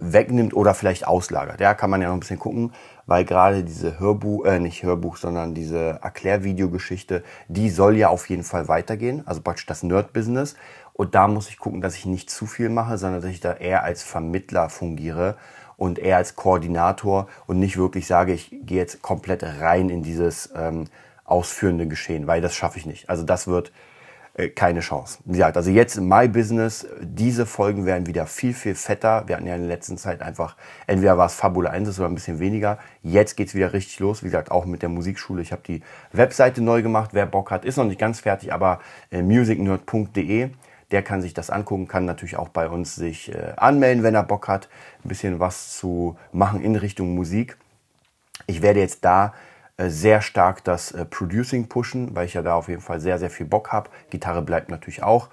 wegnimmt 0.00 0.54
oder 0.54 0.74
vielleicht 0.74 1.06
auslagert. 1.06 1.60
Ja, 1.60 1.74
kann 1.74 1.90
man 1.90 2.00
ja 2.00 2.08
noch 2.08 2.14
ein 2.14 2.20
bisschen 2.20 2.38
gucken, 2.38 2.72
weil 3.10 3.24
gerade 3.24 3.64
diese 3.64 3.98
Hörbuch, 3.98 4.44
äh, 4.44 4.60
nicht 4.60 4.84
Hörbuch, 4.84 5.16
sondern 5.16 5.52
diese 5.52 5.98
Erklärvideogeschichte, 6.00 7.24
die 7.48 7.68
soll 7.68 7.96
ja 7.96 8.08
auf 8.08 8.30
jeden 8.30 8.44
Fall 8.44 8.68
weitergehen, 8.68 9.26
also 9.26 9.40
praktisch 9.40 9.66
das 9.66 9.82
Nerd-Business. 9.82 10.54
Und 10.92 11.16
da 11.16 11.26
muss 11.26 11.48
ich 11.48 11.58
gucken, 11.58 11.80
dass 11.80 11.96
ich 11.96 12.06
nicht 12.06 12.30
zu 12.30 12.46
viel 12.46 12.68
mache, 12.68 12.98
sondern 12.98 13.20
dass 13.20 13.32
ich 13.32 13.40
da 13.40 13.54
eher 13.54 13.82
als 13.82 14.04
Vermittler 14.04 14.68
fungiere 14.68 15.36
und 15.76 15.98
eher 15.98 16.18
als 16.18 16.36
Koordinator 16.36 17.26
und 17.48 17.58
nicht 17.58 17.76
wirklich 17.76 18.06
sage, 18.06 18.32
ich 18.32 18.50
gehe 18.62 18.78
jetzt 18.78 19.02
komplett 19.02 19.42
rein 19.42 19.88
in 19.88 20.04
dieses 20.04 20.52
ähm, 20.54 20.84
ausführende 21.24 21.88
Geschehen, 21.88 22.28
weil 22.28 22.40
das 22.40 22.54
schaffe 22.54 22.78
ich 22.78 22.86
nicht. 22.86 23.10
Also 23.10 23.24
das 23.24 23.48
wird 23.48 23.72
keine 24.54 24.80
Chance. 24.80 25.18
Wie 25.24 25.32
gesagt, 25.32 25.56
also 25.56 25.70
jetzt 25.70 25.96
in 25.96 26.08
My 26.08 26.28
Business, 26.28 26.86
diese 27.00 27.46
Folgen 27.46 27.84
werden 27.84 28.06
wieder 28.06 28.26
viel, 28.26 28.54
viel 28.54 28.74
fetter. 28.74 29.24
Wir 29.26 29.36
hatten 29.36 29.46
ja 29.46 29.54
in 29.54 29.62
der 29.62 29.68
letzten 29.68 29.98
Zeit 29.98 30.22
einfach, 30.22 30.56
entweder 30.86 31.18
war 31.18 31.26
es 31.26 31.34
Fabula 31.34 31.70
1 31.70 31.98
oder 31.98 32.08
ein 32.08 32.14
bisschen 32.14 32.38
weniger. 32.38 32.78
Jetzt 33.02 33.36
geht's 33.36 33.54
wieder 33.54 33.72
richtig 33.72 33.98
los. 33.98 34.22
Wie 34.22 34.26
gesagt, 34.26 34.50
auch 34.50 34.64
mit 34.64 34.82
der 34.82 34.88
Musikschule. 34.88 35.42
Ich 35.42 35.52
habe 35.52 35.62
die 35.66 35.82
Webseite 36.12 36.62
neu 36.62 36.82
gemacht. 36.82 37.10
Wer 37.12 37.26
Bock 37.26 37.50
hat, 37.50 37.64
ist 37.64 37.76
noch 37.76 37.84
nicht 37.84 37.98
ganz 37.98 38.20
fertig, 38.20 38.52
aber 38.52 38.80
äh, 39.10 39.22
musicnerd.de, 39.22 40.50
der 40.90 41.02
kann 41.02 41.22
sich 41.22 41.34
das 41.34 41.50
angucken, 41.50 41.88
kann 41.88 42.04
natürlich 42.04 42.36
auch 42.36 42.48
bei 42.48 42.68
uns 42.68 42.94
sich 42.94 43.34
äh, 43.34 43.52
anmelden, 43.56 44.02
wenn 44.02 44.14
er 44.14 44.22
Bock 44.22 44.48
hat, 44.48 44.68
ein 45.04 45.08
bisschen 45.08 45.40
was 45.40 45.76
zu 45.76 46.16
machen 46.32 46.62
in 46.62 46.76
Richtung 46.76 47.14
Musik. 47.14 47.56
Ich 48.46 48.62
werde 48.62 48.80
jetzt 48.80 49.04
da 49.04 49.26
äh, 49.26 49.49
sehr 49.88 50.20
stark 50.20 50.64
das 50.64 50.92
äh, 50.92 51.04
Producing 51.04 51.68
pushen, 51.68 52.14
weil 52.14 52.26
ich 52.26 52.34
ja 52.34 52.42
da 52.42 52.54
auf 52.54 52.68
jeden 52.68 52.80
Fall 52.80 53.00
sehr, 53.00 53.18
sehr 53.18 53.30
viel 53.30 53.46
Bock 53.46 53.72
habe. 53.72 53.88
Gitarre 54.10 54.42
bleibt 54.42 54.68
natürlich 54.68 55.02
auch. 55.02 55.28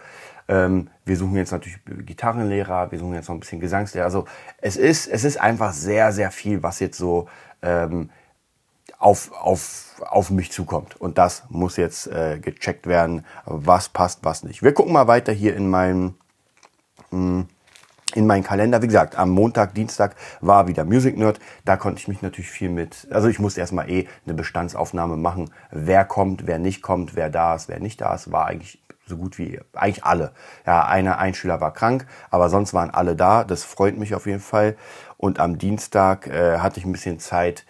Ähm, 0.48 0.89
wir 1.04 1.18
suchen 1.18 1.36
jetzt 1.36 1.51
natürlich 1.51 1.80
Gitarrenlehrer, 2.06 2.92
wir 2.92 3.00
suchen 3.00 3.16
jetzt 3.16 3.27
noch 3.27 3.36
ein 3.36 3.39
bisschen 3.39 3.60
Gesangslehrer. 3.60 4.06
Also 4.06 4.25
es 4.60 4.77
ist, 4.77 5.08
es 5.08 5.24
ist 5.24 5.39
einfach 5.42 5.74
sehr, 5.74 6.12
sehr 6.13 6.32
viel, 6.32 6.63
was 6.63 6.80
jetzt 6.80 6.98
so 6.98 7.27
ähm, 7.62 8.10
auf, 9.00 9.32
auf, 9.34 10.01
auf 10.08 10.30
mich 10.30 10.51
zukommt. 10.51 11.00
Und 11.00 11.18
das 11.18 11.44
muss 11.50 11.75
jetzt 11.75 12.08
äh, 12.08 12.39
gecheckt 12.39 12.88
werden, 12.88 13.25
was 13.46 13.89
passt, 13.89 14.24
was 14.24 14.44
nicht. 14.44 14.63
Wir 14.63 14.74
gucken 14.74 14.94
mal 14.94 15.08
weiter 15.08 15.34
hier 15.34 15.56
in 15.56 15.70
meinem... 15.70 16.16
Mh, 17.12 17.18
hm, 17.18 17.48
in 18.15 18.25
meinen 18.25 18.43
Kalender. 18.43 18.81
Wie 18.81 18.87
gesagt, 18.87 19.17
am 19.17 19.29
Montag, 19.29 19.73
Dienstag 19.73 20.15
war 20.41 20.67
wieder 20.67 20.85
Music 20.85 21.17
Nerd. 21.17 21.39
Da 21.65 21.77
konnte 21.77 21.99
ich 21.99 22.07
mich 22.07 22.21
natürlich 22.21 22.49
viel 22.49 22.69
mit, 22.69 23.07
also 23.11 23.27
ich 23.27 23.39
musste 23.39 23.59
erstmal 23.59 23.89
eh 23.89 24.07
eine 24.25 24.33
Bestandsaufnahme 24.33 25.17
machen. 25.17 25.51
Wer 25.71 26.05
kommt, 26.05 26.47
wer 26.47 26.59
nicht 26.59 26.81
kommt, 26.81 27.15
wer 27.15 27.29
da 27.29 27.55
ist, 27.55 27.67
wer 27.67 27.79
nicht 27.79 28.01
da 28.01 28.15
ist, 28.15 28.31
war 28.31 28.47
eigentlich 28.47 28.81
so 29.05 29.17
gut 29.17 29.37
wie 29.37 29.59
eigentlich 29.73 30.03
alle. 30.03 30.31
Ja, 30.65 30.85
einer 30.85 31.17
Einschüler 31.17 31.61
war 31.61 31.73
krank, 31.73 32.05
aber 32.29 32.49
sonst 32.49 32.73
waren 32.73 32.89
alle 32.89 33.15
da. 33.15 33.43
Das 33.43 33.63
freut 33.63 33.97
mich 33.97 34.15
auf 34.15 34.25
jeden 34.25 34.41
Fall. 34.41 34.75
Und 35.17 35.39
am 35.39 35.57
Dienstag 35.57 36.27
äh, 36.27 36.59
hatte 36.59 36.79
ich 36.79 36.85
ein 36.85 36.91
bisschen 36.91 37.19
Zeit, 37.19 37.65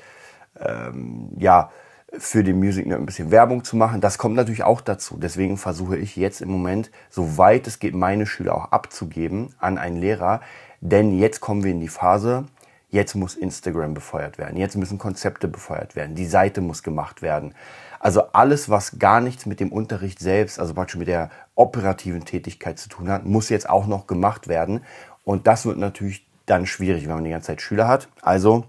ähm, 0.59 1.29
ja, 1.37 1.71
für 2.13 2.43
den 2.43 2.57
Music 2.59 2.87
Nerd 2.87 3.01
ein 3.01 3.05
bisschen 3.05 3.31
Werbung 3.31 3.63
zu 3.63 3.75
machen. 3.75 4.01
Das 4.01 4.17
kommt 4.17 4.35
natürlich 4.35 4.63
auch 4.63 4.81
dazu. 4.81 5.17
Deswegen 5.17 5.57
versuche 5.57 5.97
ich 5.97 6.15
jetzt 6.15 6.41
im 6.41 6.49
Moment, 6.49 6.89
soweit 7.09 7.67
es 7.67 7.79
geht, 7.79 7.93
meine 7.93 8.25
Schüler 8.25 8.55
auch 8.55 8.71
abzugeben 8.71 9.53
an 9.59 9.77
einen 9.77 9.97
Lehrer. 9.97 10.41
Denn 10.79 11.17
jetzt 11.17 11.41
kommen 11.41 11.63
wir 11.63 11.71
in 11.71 11.81
die 11.81 11.87
Phase, 11.89 12.45
jetzt 12.89 13.15
muss 13.15 13.35
Instagram 13.35 13.93
befeuert 13.93 14.37
werden. 14.37 14.57
Jetzt 14.57 14.77
müssen 14.77 14.97
Konzepte 14.97 15.47
befeuert 15.47 15.95
werden. 15.95 16.15
Die 16.15 16.25
Seite 16.25 16.61
muss 16.61 16.83
gemacht 16.83 17.21
werden. 17.21 17.53
Also 17.99 18.31
alles, 18.31 18.69
was 18.69 18.99
gar 18.99 19.19
nichts 19.19 19.45
mit 19.45 19.59
dem 19.59 19.71
Unterricht 19.71 20.19
selbst, 20.19 20.59
also 20.59 20.73
praktisch 20.73 20.97
mit 20.97 21.07
der 21.07 21.29
operativen 21.55 22.23
Tätigkeit 22.25 22.79
zu 22.79 22.89
tun 22.89 23.09
hat, 23.09 23.25
muss 23.25 23.49
jetzt 23.49 23.69
auch 23.69 23.87
noch 23.87 24.07
gemacht 24.07 24.47
werden. 24.47 24.81
Und 25.25 25.47
das 25.47 25.65
wird 25.65 25.77
natürlich 25.77 26.25
dann 26.45 26.65
schwierig, 26.65 27.07
wenn 27.07 27.15
man 27.15 27.23
die 27.23 27.31
ganze 27.31 27.47
Zeit 27.47 27.61
Schüler 27.61 27.87
hat. 27.87 28.07
Also 28.21 28.65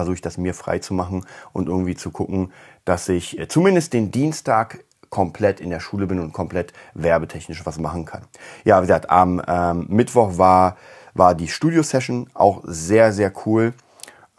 versuche 0.00 0.14
ich 0.14 0.22
das 0.22 0.38
mir 0.38 0.54
frei 0.54 0.78
zu 0.78 0.94
machen 0.94 1.26
und 1.52 1.68
irgendwie 1.68 1.94
zu 1.94 2.10
gucken, 2.10 2.52
dass 2.86 3.06
ich 3.10 3.38
äh, 3.38 3.48
zumindest 3.48 3.92
den 3.92 4.10
Dienstag 4.10 4.82
komplett 5.10 5.60
in 5.60 5.68
der 5.68 5.80
Schule 5.80 6.06
bin 6.06 6.18
und 6.20 6.32
komplett 6.32 6.72
werbetechnisch 6.94 7.66
was 7.66 7.78
machen 7.78 8.06
kann. 8.06 8.22
Ja, 8.64 8.78
wie 8.78 8.86
gesagt, 8.86 9.10
am 9.10 9.42
ähm, 9.46 9.86
Mittwoch 9.90 10.38
war, 10.38 10.76
war 11.12 11.34
die 11.34 11.48
Studio-Session 11.48 12.30
auch 12.32 12.62
sehr, 12.64 13.12
sehr 13.12 13.30
cool. 13.44 13.74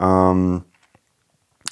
Ähm, 0.00 0.64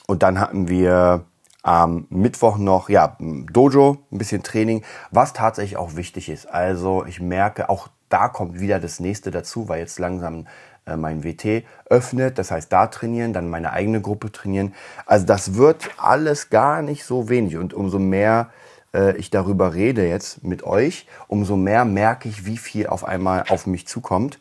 und 0.07 0.23
dann 0.23 0.39
hatten 0.39 0.69
wir 0.69 1.25
am 1.63 2.07
Mittwoch 2.11 2.59
noch, 2.59 2.89
ja, 2.89 3.17
Dojo, 3.19 3.99
ein 4.13 4.19
bisschen 4.19 4.45
Training, 4.45 4.85
was 5.11 5.33
tatsächlich 5.33 5.77
auch 5.77 5.97
wichtig 5.97 6.29
ist. 6.29 6.47
Also 6.47 7.05
ich 7.07 7.21
merke, 7.21 7.69
auch 7.69 7.89
da 8.11 8.29
kommt 8.29 8.61
wieder 8.61 8.79
das 8.79 9.01
nächste 9.01 9.31
dazu, 9.31 9.69
weil 9.69 9.81
jetzt 9.81 9.99
langsam 9.99 10.47
äh, 10.87 10.97
mein 10.97 11.25
WT 11.25 11.65
öffnet. 11.89 12.39
Das 12.39 12.51
heißt, 12.51 12.71
da 12.71 12.89
trainieren, 12.89 13.33
dann 13.33 13.49
meine 13.49 13.73
eigene 13.73 14.01
Gruppe 14.01 14.31
trainieren. 14.31 14.75
Also 15.07 15.27
das 15.27 15.55
wird 15.55 15.91
alles 15.97 16.51
gar 16.51 16.83
nicht 16.83 17.05
so 17.05 17.29
wenig. 17.29 17.57
Und 17.57 17.73
umso 17.73 17.99
mehr 17.99 18.51
äh, 18.95 19.17
ich 19.17 19.31
darüber 19.31 19.75
rede 19.75 20.07
jetzt 20.07 20.45
mit 20.45 20.63
euch, 20.65 21.07
umso 21.29 21.57
mehr 21.57 21.85
merke 21.85 22.29
ich, 22.29 22.47
wie 22.47 22.59
viel 22.59 22.87
auf 22.87 23.05
einmal 23.05 23.45
auf 23.49 23.67
mich 23.67 23.87
zukommt. 23.87 24.39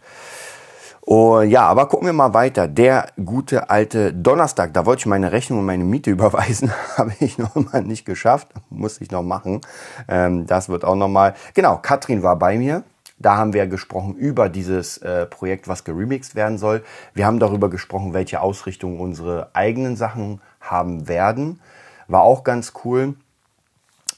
Und 1.01 1.49
ja, 1.49 1.63
aber 1.63 1.87
gucken 1.87 2.05
wir 2.05 2.13
mal 2.13 2.33
weiter. 2.33 2.67
Der 2.67 3.07
gute 3.23 3.69
alte 3.69 4.13
Donnerstag, 4.13 4.73
da 4.73 4.85
wollte 4.85 5.01
ich 5.01 5.05
meine 5.07 5.31
Rechnung 5.31 5.59
und 5.59 5.65
meine 5.65 5.83
Miete 5.83 6.11
überweisen, 6.11 6.71
habe 6.97 7.13
ich 7.19 7.37
noch 7.37 7.55
mal 7.55 7.81
nicht 7.81 8.05
geschafft, 8.05 8.49
muss 8.69 9.01
ich 9.01 9.11
noch 9.11 9.23
machen. 9.23 9.61
Ähm, 10.07 10.45
das 10.45 10.69
wird 10.69 10.85
auch 10.85 10.95
noch 10.95 11.07
mal. 11.07 11.33
Genau, 11.53 11.77
Katrin 11.77 12.23
war 12.23 12.35
bei 12.35 12.57
mir. 12.57 12.83
Da 13.19 13.35
haben 13.35 13.53
wir 13.53 13.67
gesprochen 13.67 14.15
über 14.15 14.49
dieses 14.49 14.97
äh, 14.99 15.25
Projekt, 15.25 15.67
was 15.67 15.83
geremixed 15.83 16.35
werden 16.35 16.57
soll. 16.57 16.83
Wir 17.13 17.25
haben 17.25 17.39
darüber 17.39 17.69
gesprochen, 17.69 18.13
welche 18.13 18.41
Ausrichtung 18.41 18.99
unsere 18.99 19.49
eigenen 19.53 19.97
Sachen 19.97 20.41
haben 20.61 21.07
werden. 21.07 21.59
War 22.07 22.21
auch 22.21 22.43
ganz 22.43 22.73
cool. 22.83 23.15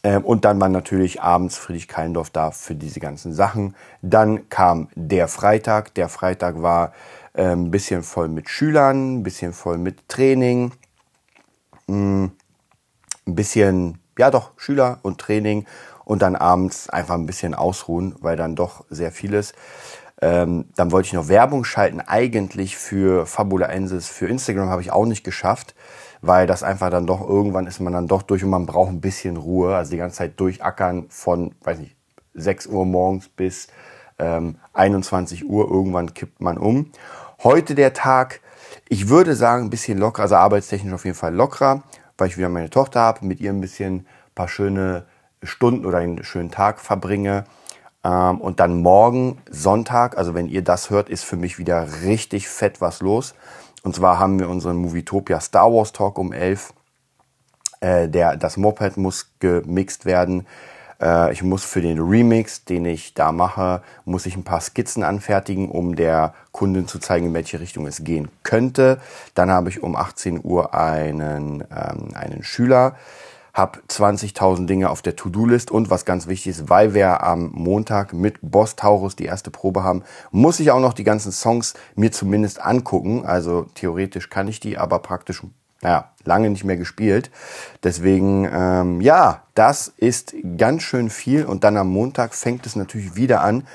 Ähm, 0.04 0.24
und 0.24 0.46
dann 0.46 0.60
war 0.60 0.70
natürlich 0.70 1.22
abends 1.22 1.58
Friedrich 1.58 1.88
Keindorf 1.88 2.30
da 2.30 2.52
für 2.52 2.76
diese 2.76 3.00
ganzen 3.00 3.34
Sachen. 3.34 3.76
Dann 4.02 4.50
kam 4.50 4.90
der 4.96 5.28
Freitag. 5.28 5.94
Der 5.96 6.10
Freitag 6.10 6.62
war 6.62 6.94
äh, 7.34 7.44
ein 7.44 7.72
bisschen 7.72 8.04
voll 8.04 8.28
mit 8.28 8.50
Schülern, 8.50 9.18
ein 9.18 9.24
bisschen 9.24 9.54
voll 9.54 9.78
mit 9.78 10.08
Training, 10.08 10.72
mh, 11.88 11.96
mm, 11.96 12.32
ein 13.28 13.36
bisschen, 13.36 14.00
ja 14.18 14.32
doch, 14.32 14.52
Schüler 14.58 15.00
und 15.04 15.20
Training 15.20 15.66
und 16.12 16.22
dann 16.22 16.36
abends 16.36 16.90
einfach 16.90 17.14
ein 17.14 17.26
bisschen 17.26 17.56
ausruhen, 17.56 18.16
weil 18.20 18.36
dann 18.36 18.58
doch 18.58 18.84
sehr 18.90 19.14
viel 19.14 19.34
ist. 19.34 19.56
Ähm, 20.22 20.66
dann 20.76 20.92
wollte 20.92 21.06
ich 21.08 21.14
noch 21.14 21.30
Werbung 21.30 21.64
schalten, 21.64 22.02
eigentlich 22.02 22.76
für 22.76 23.26
Fabulaensis, 23.26 24.10
für 24.10 24.28
Instagram 24.28 24.70
habe 24.70 24.82
ich 24.82 24.92
auch 24.92 25.06
nicht 25.06 25.24
geschafft, 25.24 25.74
weil 26.20 26.48
das 26.48 26.64
einfach 26.64 26.90
dann 26.90 27.08
doch, 27.08 27.22
irgendwann 27.22 27.66
ist 27.66 27.80
man 27.80 27.94
dann 27.94 28.10
doch 28.10 28.24
durch 28.24 28.44
und 28.44 28.50
man 28.50 28.66
braucht 28.66 28.90
ein 28.90 29.00
bisschen 29.00 29.38
Ruhe. 29.38 29.74
Also 29.74 29.92
die 29.92 29.98
ganze 30.00 30.18
Zeit 30.18 30.38
durchackern 30.38 31.06
von, 31.08 31.56
weiß 31.64 31.80
nicht, 31.80 31.96
6 32.34 32.68
Uhr 32.68 32.86
morgens 32.86 33.30
bis 33.30 33.68
ähm, 34.20 34.58
21 34.74 35.50
Uhr, 35.50 35.72
irgendwann 35.72 36.14
kippt 36.14 36.42
man 36.42 36.58
um. 36.58 36.92
Heute 37.42 37.74
der 37.74 37.94
Tag, 37.94 38.42
ich 38.90 39.08
würde 39.08 39.34
sagen, 39.34 39.68
ein 39.68 39.70
bisschen 39.70 39.98
lockerer, 39.98 40.24
also 40.24 40.36
arbeitstechnisch 40.36 40.94
auf 40.94 41.06
jeden 41.06 41.16
Fall 41.16 41.34
lockerer, 41.34 41.84
weil 42.18 42.28
ich 42.28 42.38
wieder 42.38 42.50
meine 42.50 42.70
Tochter 42.70 43.00
habe, 43.00 43.26
mit 43.26 43.40
ihr 43.40 43.54
ein 43.54 43.62
bisschen 43.62 44.06
paar 44.36 44.50
schöne 44.50 45.06
Stunden 45.44 45.86
oder 45.86 46.00
einen 46.00 46.24
schönen 46.24 46.52
Tag 46.52 46.80
verbringe. 46.80 47.46
Ähm, 48.04 48.42
und 48.42 48.60
dann 48.60 48.82
morgen, 48.82 49.42
Sonntag, 49.50 50.18
also 50.18 50.34
wenn 50.34 50.48
ihr 50.48 50.64
das 50.64 50.90
hört, 50.90 51.10
ist 51.10 51.24
für 51.24 51.38
mich 51.38 51.58
wieder 51.58 51.88
richtig 52.04 52.48
fett 52.48 52.82
was 52.82 53.02
los. 53.02 53.36
Und 53.84 53.96
zwar 53.96 54.20
haben 54.20 54.40
wir 54.40 54.50
unseren 54.50 54.78
Movietopia 54.78 55.40
Star 55.40 55.72
Wars 55.72 55.92
Talk 55.92 56.18
um 56.18 56.34
11. 56.34 56.74
Äh, 57.80 58.10
der, 58.10 58.38
das 58.38 58.58
Moped 58.58 58.98
muss 58.98 59.32
gemixt 59.40 60.06
werden. 60.06 60.46
Äh, 61.02 61.34
ich 61.34 61.42
muss 61.42 61.66
für 61.66 61.82
den 61.82 62.00
Remix, 62.00 62.64
den 62.64 62.86
ich 62.86 63.14
da 63.14 63.32
mache, 63.32 63.82
muss 64.06 64.26
ich 64.26 64.36
ein 64.36 64.44
paar 64.44 64.62
Skizzen 64.62 65.04
anfertigen, 65.04 65.70
um 65.70 65.96
der 65.96 66.34
Kundin 66.52 66.88
zu 66.88 67.00
zeigen, 67.00 67.28
in 67.28 67.34
welche 67.34 67.60
Richtung 67.60 67.88
es 67.88 68.04
gehen 68.04 68.30
könnte. 68.44 69.00
Dann 69.34 69.50
habe 69.50 69.70
ich 69.70 69.82
um 69.82 69.96
18 69.96 70.42
Uhr 70.44 70.76
einen, 70.76 71.64
ähm, 71.72 72.10
einen 72.14 72.44
Schüler, 72.44 72.96
habe 73.54 73.80
20.000 73.88 74.66
Dinge 74.66 74.90
auf 74.90 75.02
der 75.02 75.16
To-Do-List 75.16 75.72
und 75.72 75.90
was 75.90 76.06
ganz 76.06 76.28
wichtig 76.28 76.52
ist, 76.52 76.70
weil 76.70 76.94
wir 76.94 77.24
am 77.24 77.52
Montag 77.54 78.14
mit 78.14 78.40
Boss 78.42 78.76
Taurus 78.76 79.16
die 79.16 79.26
erste 79.26 79.52
Probe 79.52 79.84
haben, 79.84 80.04
muss 80.32 80.60
ich 80.60 80.72
auch 80.72 80.80
noch 80.80 80.94
die 80.94 81.04
ganzen 81.04 81.32
Songs 81.32 81.74
mir 81.96 82.12
zumindest 82.12 82.62
angucken. 82.62 83.26
Also 83.26 83.68
theoretisch 83.76 84.30
kann 84.30 84.48
ich 84.48 84.60
die, 84.60 84.78
aber 84.78 85.00
praktisch, 85.00 85.44
naja, 85.82 86.12
lange 86.24 86.50
nicht 86.50 86.64
mehr 86.64 86.78
gespielt. 86.78 87.32
Deswegen, 87.84 88.48
ähm, 88.52 89.02
ja, 89.02 89.44
das 89.54 89.88
ist 89.98 90.36
ganz 90.58 90.84
schön 90.84 91.10
viel 91.10 91.46
und 91.46 91.64
dann 91.64 91.78
am 91.78 91.90
Montag 91.90 92.36
fängt 92.36 92.66
es 92.66 92.76
natürlich 92.76 93.16
wieder 93.16 93.42
an 93.42 93.68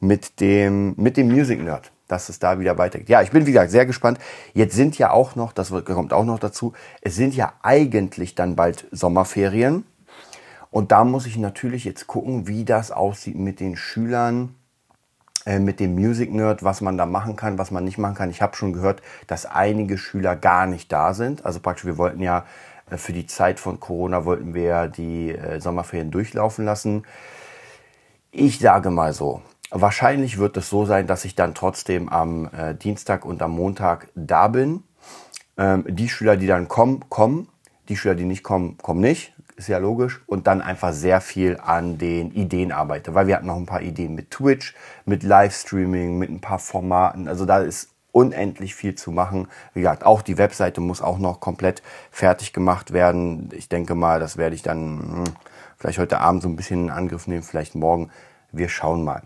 mit 0.00 0.40
dem, 0.40 0.94
mit 0.96 1.16
dem 1.16 1.28
Music 1.28 1.62
Nerd 1.62 1.93
dass 2.08 2.28
es 2.28 2.38
da 2.38 2.58
wieder 2.58 2.78
weitergeht. 2.78 3.08
Ja, 3.08 3.22
ich 3.22 3.30
bin 3.30 3.46
wie 3.46 3.52
gesagt 3.52 3.70
sehr 3.70 3.86
gespannt. 3.86 4.18
Jetzt 4.52 4.74
sind 4.74 4.98
ja 4.98 5.10
auch 5.10 5.36
noch, 5.36 5.52
das 5.52 5.72
kommt 5.84 6.12
auch 6.12 6.24
noch 6.24 6.38
dazu, 6.38 6.72
es 7.00 7.14
sind 7.14 7.34
ja 7.34 7.54
eigentlich 7.62 8.34
dann 8.34 8.56
bald 8.56 8.86
Sommerferien. 8.90 9.84
Und 10.70 10.90
da 10.90 11.04
muss 11.04 11.26
ich 11.26 11.36
natürlich 11.36 11.84
jetzt 11.84 12.06
gucken, 12.06 12.48
wie 12.48 12.64
das 12.64 12.90
aussieht 12.90 13.36
mit 13.36 13.60
den 13.60 13.76
Schülern, 13.76 14.56
äh, 15.46 15.60
mit 15.60 15.78
dem 15.78 15.94
Music 15.94 16.32
Nerd, 16.32 16.64
was 16.64 16.80
man 16.80 16.98
da 16.98 17.06
machen 17.06 17.36
kann, 17.36 17.58
was 17.58 17.70
man 17.70 17.84
nicht 17.84 17.98
machen 17.98 18.16
kann. 18.16 18.30
Ich 18.30 18.42
habe 18.42 18.56
schon 18.56 18.72
gehört, 18.72 19.00
dass 19.26 19.46
einige 19.46 19.98
Schüler 19.98 20.34
gar 20.34 20.66
nicht 20.66 20.90
da 20.90 21.14
sind. 21.14 21.46
Also 21.46 21.60
praktisch, 21.60 21.84
wir 21.84 21.96
wollten 21.96 22.20
ja 22.20 22.44
äh, 22.90 22.96
für 22.96 23.12
die 23.12 23.26
Zeit 23.26 23.60
von 23.60 23.80
Corona 23.80 24.24
wollten 24.24 24.54
wir 24.54 24.62
ja 24.62 24.86
die 24.88 25.30
äh, 25.30 25.60
Sommerferien 25.60 26.10
durchlaufen 26.10 26.64
lassen. 26.64 27.04
Ich 28.30 28.58
sage 28.58 28.90
mal 28.90 29.12
so, 29.12 29.42
Wahrscheinlich 29.76 30.38
wird 30.38 30.56
es 30.56 30.70
so 30.70 30.86
sein, 30.86 31.08
dass 31.08 31.24
ich 31.24 31.34
dann 31.34 31.52
trotzdem 31.52 32.08
am 32.08 32.48
äh, 32.56 32.76
Dienstag 32.76 33.24
und 33.24 33.42
am 33.42 33.50
Montag 33.50 34.06
da 34.14 34.46
bin. 34.46 34.84
Ähm, 35.56 35.84
die 35.88 36.08
Schüler, 36.08 36.36
die 36.36 36.46
dann 36.46 36.68
kommen, 36.68 37.04
kommen. 37.08 37.48
Die 37.88 37.96
Schüler, 37.96 38.14
die 38.14 38.24
nicht 38.24 38.44
kommen, 38.44 38.78
kommen 38.78 39.00
nicht. 39.00 39.34
Ist 39.56 39.66
ja 39.66 39.78
logisch. 39.78 40.22
Und 40.28 40.46
dann 40.46 40.62
einfach 40.62 40.92
sehr 40.92 41.20
viel 41.20 41.58
an 41.60 41.98
den 41.98 42.30
Ideen 42.30 42.70
arbeite. 42.70 43.14
Weil 43.14 43.26
wir 43.26 43.34
hatten 43.34 43.48
noch 43.48 43.56
ein 43.56 43.66
paar 43.66 43.82
Ideen 43.82 44.14
mit 44.14 44.30
Twitch, 44.30 44.76
mit 45.06 45.24
Livestreaming, 45.24 46.18
mit 46.18 46.30
ein 46.30 46.40
paar 46.40 46.60
Formaten. 46.60 47.26
Also 47.26 47.44
da 47.44 47.58
ist 47.58 47.90
unendlich 48.12 48.76
viel 48.76 48.94
zu 48.94 49.10
machen. 49.10 49.48
Wie 49.72 49.80
gesagt, 49.80 50.06
auch 50.06 50.22
die 50.22 50.38
Webseite 50.38 50.80
muss 50.80 51.02
auch 51.02 51.18
noch 51.18 51.40
komplett 51.40 51.82
fertig 52.12 52.52
gemacht 52.52 52.92
werden. 52.92 53.48
Ich 53.52 53.68
denke 53.68 53.96
mal, 53.96 54.20
das 54.20 54.36
werde 54.36 54.54
ich 54.54 54.62
dann 54.62 55.00
hm, 55.00 55.24
vielleicht 55.78 55.98
heute 55.98 56.20
Abend 56.20 56.42
so 56.44 56.48
ein 56.48 56.54
bisschen 56.54 56.84
in 56.84 56.90
Angriff 56.90 57.26
nehmen, 57.26 57.42
vielleicht 57.42 57.74
morgen. 57.74 58.10
Wir 58.52 58.68
schauen 58.68 59.02
mal. 59.02 59.22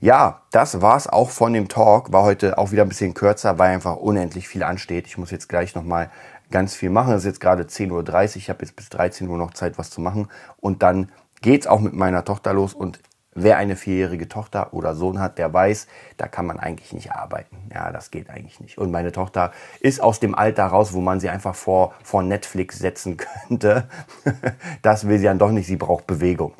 Ja, 0.00 0.42
das 0.52 0.80
war's 0.80 1.08
auch 1.08 1.30
von 1.30 1.52
dem 1.52 1.68
Talk. 1.68 2.12
War 2.12 2.22
heute 2.22 2.56
auch 2.56 2.70
wieder 2.70 2.82
ein 2.82 2.88
bisschen 2.88 3.14
kürzer, 3.14 3.58
weil 3.58 3.74
einfach 3.74 3.96
unendlich 3.96 4.46
viel 4.46 4.62
ansteht. 4.62 5.08
Ich 5.08 5.18
muss 5.18 5.32
jetzt 5.32 5.48
gleich 5.48 5.74
nochmal 5.74 6.08
ganz 6.52 6.76
viel 6.76 6.90
machen. 6.90 7.14
Es 7.14 7.22
ist 7.22 7.26
jetzt 7.26 7.40
gerade 7.40 7.64
10.30 7.64 7.90
Uhr. 7.90 8.36
Ich 8.36 8.48
habe 8.48 8.60
jetzt 8.62 8.76
bis 8.76 8.90
13 8.90 9.28
Uhr 9.28 9.36
noch 9.36 9.54
Zeit, 9.54 9.76
was 9.76 9.90
zu 9.90 10.00
machen. 10.00 10.28
Und 10.58 10.84
dann 10.84 11.10
geht's 11.40 11.66
auch 11.66 11.80
mit 11.80 11.94
meiner 11.94 12.24
Tochter 12.24 12.52
los. 12.52 12.74
Und 12.74 13.00
wer 13.34 13.56
eine 13.56 13.74
vierjährige 13.74 14.28
Tochter 14.28 14.72
oder 14.72 14.94
Sohn 14.94 15.18
hat, 15.18 15.36
der 15.36 15.52
weiß, 15.52 15.88
da 16.16 16.28
kann 16.28 16.46
man 16.46 16.60
eigentlich 16.60 16.92
nicht 16.92 17.10
arbeiten. 17.10 17.56
Ja, 17.74 17.90
das 17.90 18.12
geht 18.12 18.30
eigentlich 18.30 18.60
nicht. 18.60 18.78
Und 18.78 18.92
meine 18.92 19.10
Tochter 19.10 19.50
ist 19.80 20.00
aus 20.00 20.20
dem 20.20 20.36
Alter 20.36 20.66
raus, 20.66 20.92
wo 20.92 21.00
man 21.00 21.18
sie 21.18 21.28
einfach 21.28 21.56
vor, 21.56 21.92
vor 22.04 22.22
Netflix 22.22 22.78
setzen 22.78 23.16
könnte. 23.48 23.88
das 24.82 25.08
will 25.08 25.18
sie 25.18 25.24
dann 25.24 25.40
doch 25.40 25.50
nicht. 25.50 25.66
Sie 25.66 25.76
braucht 25.76 26.06
Bewegung. 26.06 26.54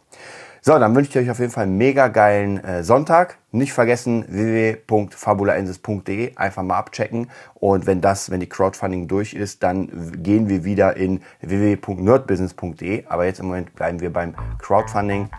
So, 0.60 0.78
dann 0.78 0.94
wünsche 0.94 1.10
ich 1.10 1.24
euch 1.24 1.30
auf 1.30 1.38
jeden 1.38 1.52
Fall 1.52 1.64
einen 1.64 1.78
mega 1.78 2.08
geilen 2.08 2.62
äh, 2.62 2.82
Sonntag. 2.82 3.38
Nicht 3.50 3.72
vergessen 3.72 4.24
www.fabulaensis.de 4.28 6.36
einfach 6.36 6.62
mal 6.62 6.76
abchecken 6.76 7.30
und 7.54 7.86
wenn 7.86 8.00
das, 8.00 8.30
wenn 8.30 8.40
die 8.40 8.48
Crowdfunding 8.48 9.08
durch 9.08 9.32
ist, 9.32 9.62
dann 9.62 10.22
gehen 10.22 10.48
wir 10.48 10.64
wieder 10.64 10.96
in 10.96 11.22
www.nerdbusiness.de. 11.40 13.04
Aber 13.08 13.24
jetzt 13.24 13.40
im 13.40 13.46
Moment 13.46 13.74
bleiben 13.74 14.00
wir 14.00 14.12
beim 14.12 14.34
Crowdfunding. 14.60 15.30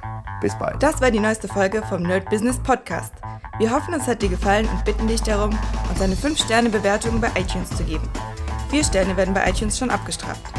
Bis 0.41 0.57
bald. 0.57 0.81
Das 0.81 1.01
war 1.01 1.11
die 1.11 1.19
neueste 1.19 1.47
Folge 1.47 1.83
vom 1.83 2.03
Nerd 2.03 2.29
Business 2.29 2.57
Podcast. 2.57 3.13
Wir 3.57 3.71
hoffen, 3.71 3.93
es 3.93 4.07
hat 4.07 4.21
dir 4.21 4.29
gefallen 4.29 4.67
und 4.71 4.85
bitten 4.85 5.07
dich 5.07 5.21
darum, 5.21 5.57
uns 5.89 6.01
eine 6.01 6.15
5-Sterne-Bewertung 6.15 7.19
bei 7.19 7.27
iTunes 7.37 7.69
zu 7.75 7.83
geben. 7.83 8.07
Vier 8.69 8.83
Sterne 8.83 9.17
werden 9.17 9.33
bei 9.33 9.49
iTunes 9.49 9.77
schon 9.77 9.89
abgestraft. 9.89 10.58